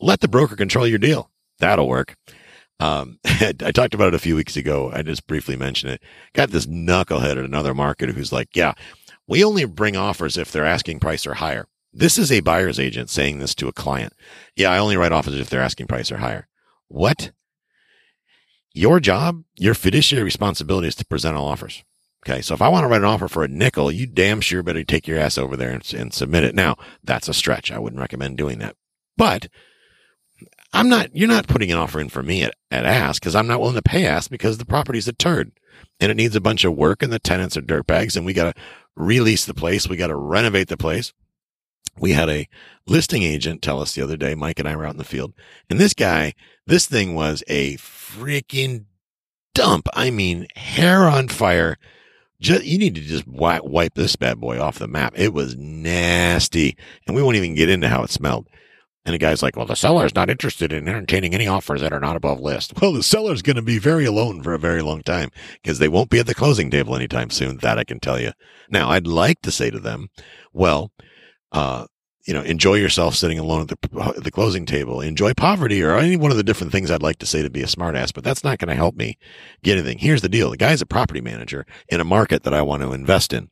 let 0.00 0.20
the 0.20 0.28
broker 0.28 0.56
control 0.56 0.86
your 0.86 0.98
deal. 0.98 1.30
That'll 1.58 1.88
work. 1.88 2.16
Um, 2.80 3.18
I 3.24 3.52
talked 3.72 3.94
about 3.94 4.08
it 4.08 4.14
a 4.14 4.20
few 4.20 4.36
weeks 4.36 4.56
ago. 4.56 4.90
I 4.92 5.02
just 5.02 5.26
briefly 5.26 5.56
mentioned 5.56 5.92
it. 5.92 6.02
Got 6.34 6.50
this 6.50 6.66
knucklehead 6.66 7.32
at 7.32 7.38
another 7.38 7.74
market 7.74 8.10
who's 8.10 8.32
like, 8.32 8.54
yeah, 8.54 8.74
we 9.26 9.44
only 9.44 9.64
bring 9.64 9.96
offers 9.96 10.36
if 10.36 10.50
their 10.52 10.64
asking 10.64 11.00
price 11.00 11.26
or 11.26 11.34
higher. 11.34 11.66
This 11.98 12.16
is 12.16 12.30
a 12.30 12.38
buyer's 12.38 12.78
agent 12.78 13.11
saying 13.11 13.40
this 13.40 13.56
to 13.56 13.66
a 13.66 13.72
client. 13.72 14.12
Yeah, 14.54 14.70
I 14.70 14.78
only 14.78 14.96
write 14.96 15.11
offers 15.11 15.34
if 15.34 15.50
their 15.50 15.61
asking 15.61 15.88
price 15.88 16.12
or 16.12 16.18
higher. 16.18 16.46
What? 16.87 17.32
Your 18.72 19.00
job, 19.00 19.42
your 19.56 19.74
fiduciary 19.74 20.22
responsibility 20.22 20.87
is 20.87 20.94
to 20.94 21.04
present 21.04 21.37
all 21.37 21.48
offers. 21.48 21.82
Okay. 22.24 22.40
So 22.40 22.54
if 22.54 22.62
I 22.62 22.68
want 22.68 22.84
to 22.84 22.88
write 22.88 23.00
an 23.00 23.04
offer 23.04 23.26
for 23.26 23.42
a 23.42 23.48
nickel, 23.48 23.90
you 23.90 24.06
damn 24.06 24.40
sure 24.40 24.62
better 24.62 24.84
take 24.84 25.08
your 25.08 25.18
ass 25.18 25.37
over 25.37 25.56
there 25.56 25.72
and, 25.72 25.92
and 25.92 26.14
submit 26.14 26.44
it. 26.44 26.54
Now 26.54 26.76
that's 27.02 27.26
a 27.26 27.34
stretch. 27.34 27.72
I 27.72 27.80
wouldn't 27.80 28.00
recommend 28.00 28.37
doing 28.37 28.61
that, 28.61 28.76
but 29.16 29.48
I'm 30.72 30.88
not, 30.88 31.16
you're 31.16 31.26
not 31.26 31.48
putting 31.48 31.72
an 31.72 31.78
offer 31.78 31.98
in 31.98 32.11
for 32.11 32.22
me 32.22 32.44
at, 32.44 32.54
at 32.70 32.87
ask 32.87 33.20
because 33.20 33.34
I'm 33.34 33.48
not 33.48 33.58
willing 33.58 33.74
to 33.74 33.82
pay 33.82 34.06
ask 34.06 34.30
because 34.30 34.58
the 34.58 34.64
property's 34.64 35.08
a 35.08 35.12
turd 35.12 35.50
and 35.98 36.12
it 36.12 36.16
needs 36.16 36.37
a 36.37 36.40
bunch 36.40 36.64
of 36.64 36.76
work 36.76 37.02
and 37.02 37.12
the 37.12 37.18
tenants 37.18 37.56
are 37.56 37.62
dirtbags 37.62 38.16
and 38.16 38.24
we 38.24 38.34
got 38.34 38.54
to 38.54 38.62
release 38.94 39.44
the 39.44 39.54
place. 39.54 39.88
We 39.88 39.96
got 39.96 40.08
to 40.08 40.16
renovate 40.16 40.68
the 40.68 40.76
place 40.76 41.12
we 41.98 42.12
had 42.12 42.28
a 42.28 42.48
listing 42.86 43.22
agent 43.22 43.62
tell 43.62 43.80
us 43.80 43.94
the 43.94 44.02
other 44.02 44.16
day, 44.16 44.34
Mike 44.34 44.58
and 44.58 44.68
I 44.68 44.76
were 44.76 44.86
out 44.86 44.92
in 44.92 44.98
the 44.98 45.04
field, 45.04 45.34
and 45.68 45.78
this 45.80 45.94
guy, 45.94 46.34
this 46.66 46.86
thing 46.86 47.14
was 47.14 47.42
a 47.48 47.76
freaking 47.76 48.84
dump. 49.54 49.88
I 49.94 50.10
mean, 50.10 50.46
hair 50.54 51.08
on 51.08 51.28
fire. 51.28 51.76
Just, 52.40 52.64
you 52.64 52.78
need 52.78 52.94
to 52.94 53.00
just 53.00 53.26
wipe, 53.26 53.64
wipe 53.64 53.94
this 53.94 54.14
bad 54.14 54.38
boy 54.40 54.60
off 54.60 54.78
the 54.78 54.86
map. 54.86 55.14
It 55.16 55.32
was 55.32 55.56
nasty. 55.56 56.76
And 57.06 57.16
we 57.16 57.22
won't 57.22 57.34
even 57.34 57.56
get 57.56 57.68
into 57.68 57.88
how 57.88 58.04
it 58.04 58.10
smelled. 58.10 58.46
And 59.04 59.14
the 59.14 59.18
guy's 59.18 59.42
like, 59.42 59.56
well, 59.56 59.66
the 59.66 59.74
seller's 59.74 60.14
not 60.14 60.30
interested 60.30 60.72
in 60.72 60.86
entertaining 60.86 61.34
any 61.34 61.48
offers 61.48 61.80
that 61.80 61.92
are 61.92 61.98
not 61.98 62.14
above 62.14 62.40
list. 62.40 62.80
Well, 62.80 62.92
the 62.92 63.02
seller's 63.02 63.42
going 63.42 63.56
to 63.56 63.62
be 63.62 63.78
very 63.78 64.04
alone 64.04 64.42
for 64.42 64.54
a 64.54 64.58
very 64.58 64.82
long 64.82 65.02
time 65.02 65.30
because 65.62 65.78
they 65.78 65.88
won't 65.88 66.10
be 66.10 66.20
at 66.20 66.26
the 66.26 66.34
closing 66.34 66.70
table 66.70 66.94
anytime 66.94 67.30
soon. 67.30 67.56
That 67.56 67.78
I 67.78 67.84
can 67.84 67.98
tell 67.98 68.20
you. 68.20 68.32
Now, 68.70 68.90
I'd 68.90 69.06
like 69.06 69.40
to 69.42 69.50
say 69.50 69.70
to 69.70 69.80
them, 69.80 70.08
well, 70.52 70.92
uh, 71.52 71.87
you 72.24 72.34
know, 72.34 72.42
enjoy 72.42 72.74
yourself 72.74 73.14
sitting 73.14 73.38
alone 73.38 73.62
at 73.62 73.68
the, 73.68 74.20
the 74.20 74.30
closing 74.30 74.66
table, 74.66 75.00
enjoy 75.00 75.32
poverty 75.32 75.82
or 75.82 75.96
any 75.96 76.16
one 76.16 76.30
of 76.30 76.37
the 76.37 76.42
different 76.42 76.72
things 76.72 76.90
I'd 76.90 77.02
like 77.02 77.18
to 77.20 77.26
say 77.26 77.42
to 77.42 77.48
be 77.48 77.62
a 77.62 77.66
smartass, 77.66 78.12
but 78.12 78.22
that's 78.22 78.44
not 78.44 78.58
going 78.58 78.68
to 78.68 78.74
help 78.74 78.96
me 78.96 79.16
get 79.62 79.78
anything. 79.78 79.96
Here's 79.96 80.20
the 80.20 80.28
deal. 80.28 80.50
The 80.50 80.58
guy's 80.58 80.82
a 80.82 80.87
property 80.87 81.22
manager 81.22 81.64
in 81.88 82.00
a 82.00 82.04
market 82.04 82.42
that 82.42 82.52
I 82.52 82.61
want 82.61 82.82
to 82.82 82.92
invest 82.92 83.32
in. 83.32 83.48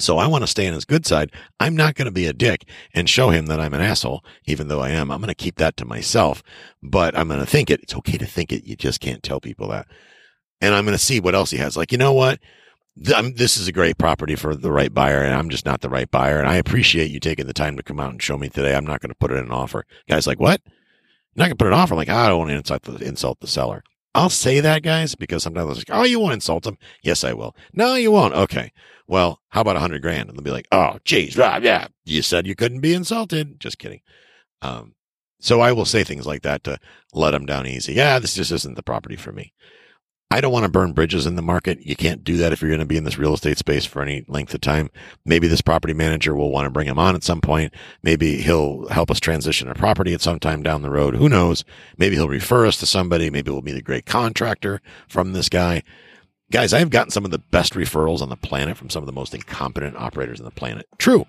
So 0.00 0.18
I 0.18 0.26
want 0.26 0.42
to 0.42 0.48
stay 0.48 0.66
on 0.66 0.74
his 0.74 0.84
good 0.84 1.06
side. 1.06 1.30
I'm 1.60 1.76
not 1.76 1.94
going 1.94 2.06
to 2.06 2.12
be 2.12 2.26
a 2.26 2.32
dick 2.32 2.68
and 2.92 3.08
show 3.08 3.30
him 3.30 3.46
that 3.46 3.60
I'm 3.60 3.72
an 3.72 3.80
asshole, 3.80 4.24
even 4.44 4.68
though 4.68 4.80
I 4.80 4.90
am. 4.90 5.10
I'm 5.10 5.20
going 5.20 5.28
to 5.28 5.34
keep 5.34 5.56
that 5.56 5.76
to 5.78 5.84
myself, 5.84 6.42
but 6.82 7.16
I'm 7.16 7.28
going 7.28 7.40
to 7.40 7.46
think 7.46 7.70
it. 7.70 7.80
It's 7.80 7.94
okay 7.94 8.18
to 8.18 8.26
think 8.26 8.52
it. 8.52 8.64
You 8.64 8.76
just 8.76 9.00
can't 9.00 9.22
tell 9.22 9.40
people 9.40 9.68
that. 9.68 9.86
And 10.60 10.74
I'm 10.74 10.84
going 10.84 10.98
to 10.98 11.02
see 11.02 11.20
what 11.20 11.34
else 11.34 11.52
he 11.52 11.58
has. 11.58 11.76
Like, 11.76 11.92
you 11.92 11.98
know 11.98 12.12
what? 12.12 12.40
This 12.96 13.56
is 13.56 13.66
a 13.68 13.72
great 13.72 13.98
property 13.98 14.34
for 14.34 14.54
the 14.54 14.72
right 14.72 14.92
buyer, 14.92 15.22
and 15.22 15.34
I'm 15.34 15.50
just 15.50 15.66
not 15.66 15.80
the 15.80 15.88
right 15.88 16.10
buyer. 16.10 16.38
And 16.38 16.48
I 16.48 16.56
appreciate 16.56 17.10
you 17.10 17.20
taking 17.20 17.46
the 17.46 17.52
time 17.52 17.76
to 17.76 17.82
come 17.82 18.00
out 18.00 18.10
and 18.10 18.22
show 18.22 18.38
me 18.38 18.48
today. 18.48 18.74
I'm 18.74 18.86
not 18.86 19.00
going 19.00 19.10
to 19.10 19.16
put 19.16 19.30
it 19.30 19.36
in 19.36 19.46
an 19.46 19.52
offer. 19.52 19.84
Guys, 20.08 20.26
like 20.26 20.40
what? 20.40 20.60
I'm 20.64 20.72
not 21.36 21.44
going 21.44 21.50
to 21.50 21.56
put 21.56 21.66
an 21.66 21.72
offer. 21.72 21.94
I'm 21.94 21.98
like, 21.98 22.08
I 22.08 22.28
don't 22.28 22.38
want 22.38 22.50
to 22.50 23.04
insult 23.04 23.40
the, 23.40 23.46
seller. 23.48 23.82
I'll 24.14 24.30
say 24.30 24.60
that, 24.60 24.84
guys, 24.84 25.16
because 25.16 25.42
sometimes 25.42 25.68
I'm 25.68 25.74
like, 25.74 25.84
oh, 25.90 26.04
you 26.04 26.20
won't 26.20 26.34
insult 26.34 26.62
them. 26.62 26.78
Yes, 27.02 27.24
I 27.24 27.32
will. 27.32 27.56
No, 27.72 27.96
you 27.96 28.12
won't. 28.12 28.34
Okay. 28.34 28.70
Well, 29.08 29.40
how 29.48 29.62
about 29.62 29.76
a 29.76 29.80
hundred 29.80 30.02
grand? 30.02 30.28
And 30.28 30.38
they'll 30.38 30.44
be 30.44 30.52
like, 30.52 30.68
oh, 30.70 30.98
geez, 31.04 31.38
ah, 31.38 31.58
yeah, 31.60 31.88
you 32.04 32.22
said 32.22 32.46
you 32.46 32.54
couldn't 32.54 32.80
be 32.80 32.94
insulted. 32.94 33.58
Just 33.58 33.78
kidding. 33.78 34.00
Um, 34.62 34.94
so 35.40 35.60
I 35.60 35.72
will 35.72 35.84
say 35.84 36.04
things 36.04 36.26
like 36.26 36.42
that 36.42 36.64
to 36.64 36.78
let 37.12 37.32
them 37.32 37.44
down 37.44 37.66
easy. 37.66 37.94
Yeah, 37.94 38.18
this 38.18 38.34
just 38.34 38.52
isn't 38.52 38.76
the 38.76 38.82
property 38.82 39.16
for 39.16 39.32
me. 39.32 39.52
I 40.34 40.40
don't 40.40 40.50
want 40.50 40.64
to 40.64 40.68
burn 40.68 40.94
bridges 40.94 41.26
in 41.26 41.36
the 41.36 41.42
market. 41.42 41.86
You 41.86 41.94
can't 41.94 42.24
do 42.24 42.38
that 42.38 42.52
if 42.52 42.60
you're 42.60 42.68
going 42.68 42.80
to 42.80 42.84
be 42.84 42.96
in 42.96 43.04
this 43.04 43.18
real 43.18 43.34
estate 43.34 43.56
space 43.56 43.84
for 43.84 44.02
any 44.02 44.24
length 44.26 44.52
of 44.52 44.62
time. 44.62 44.90
Maybe 45.24 45.46
this 45.46 45.60
property 45.60 45.94
manager 45.94 46.34
will 46.34 46.50
want 46.50 46.66
to 46.66 46.70
bring 46.70 46.88
him 46.88 46.98
on 46.98 47.14
at 47.14 47.22
some 47.22 47.40
point. 47.40 47.72
Maybe 48.02 48.42
he'll 48.42 48.88
help 48.88 49.12
us 49.12 49.20
transition 49.20 49.68
a 49.68 49.76
property 49.76 50.12
at 50.12 50.20
some 50.20 50.40
time 50.40 50.64
down 50.64 50.82
the 50.82 50.90
road. 50.90 51.14
Who 51.14 51.28
knows? 51.28 51.64
Maybe 51.98 52.16
he'll 52.16 52.28
refer 52.28 52.66
us 52.66 52.76
to 52.78 52.86
somebody. 52.86 53.30
Maybe 53.30 53.52
we'll 53.52 53.62
meet 53.62 53.76
a 53.76 53.80
great 53.80 54.06
contractor 54.06 54.82
from 55.06 55.34
this 55.34 55.48
guy. 55.48 55.84
Guys, 56.50 56.72
I've 56.72 56.90
gotten 56.90 57.12
some 57.12 57.24
of 57.24 57.30
the 57.30 57.38
best 57.38 57.74
referrals 57.74 58.20
on 58.20 58.28
the 58.28 58.36
planet 58.36 58.76
from 58.76 58.90
some 58.90 59.04
of 59.04 59.06
the 59.06 59.12
most 59.12 59.34
incompetent 59.34 59.94
operators 59.96 60.40
on 60.40 60.46
the 60.46 60.50
planet. 60.50 60.88
True. 60.98 61.26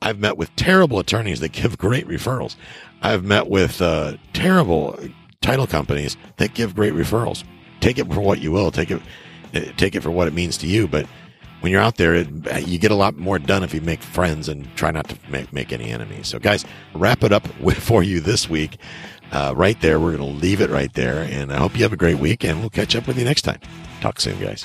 I've 0.00 0.20
met 0.20 0.36
with 0.36 0.54
terrible 0.54 1.00
attorneys 1.00 1.40
that 1.40 1.50
give 1.50 1.78
great 1.78 2.06
referrals. 2.06 2.54
I've 3.02 3.24
met 3.24 3.48
with 3.48 3.82
uh, 3.82 4.18
terrible 4.34 5.00
title 5.42 5.66
companies 5.66 6.16
that 6.36 6.54
give 6.54 6.76
great 6.76 6.94
referrals. 6.94 7.42
Take 7.80 7.98
it 7.98 8.12
for 8.12 8.20
what 8.20 8.40
you 8.40 8.52
will. 8.52 8.70
Take 8.70 8.90
it, 8.90 9.02
eh, 9.54 9.72
take 9.76 9.94
it 9.94 10.02
for 10.02 10.10
what 10.10 10.28
it 10.28 10.34
means 10.34 10.56
to 10.58 10.66
you. 10.66 10.88
But 10.88 11.06
when 11.60 11.72
you're 11.72 11.80
out 11.80 11.96
there, 11.96 12.14
it, 12.14 12.28
you 12.66 12.78
get 12.78 12.90
a 12.90 12.94
lot 12.96 13.16
more 13.16 13.38
done 13.38 13.62
if 13.62 13.74
you 13.74 13.80
make 13.80 14.02
friends 14.02 14.48
and 14.48 14.74
try 14.76 14.90
not 14.90 15.08
to 15.08 15.18
make, 15.28 15.52
make 15.52 15.72
any 15.72 15.90
enemies. 15.90 16.28
So, 16.28 16.38
guys, 16.38 16.64
wrap 16.94 17.24
it 17.24 17.32
up 17.32 17.46
for 17.78 18.02
you 18.02 18.20
this 18.20 18.48
week. 18.48 18.78
Uh, 19.32 19.52
right 19.56 19.80
there, 19.80 19.98
we're 19.98 20.16
going 20.16 20.32
to 20.32 20.40
leave 20.40 20.60
it 20.60 20.70
right 20.70 20.92
there. 20.94 21.26
And 21.30 21.52
I 21.52 21.56
hope 21.56 21.76
you 21.76 21.82
have 21.82 21.92
a 21.92 21.96
great 21.96 22.18
week, 22.18 22.44
and 22.44 22.60
we'll 22.60 22.70
catch 22.70 22.94
up 22.94 23.06
with 23.06 23.18
you 23.18 23.24
next 23.24 23.42
time. 23.42 23.60
Talk 24.00 24.20
soon, 24.20 24.38
guys. 24.38 24.64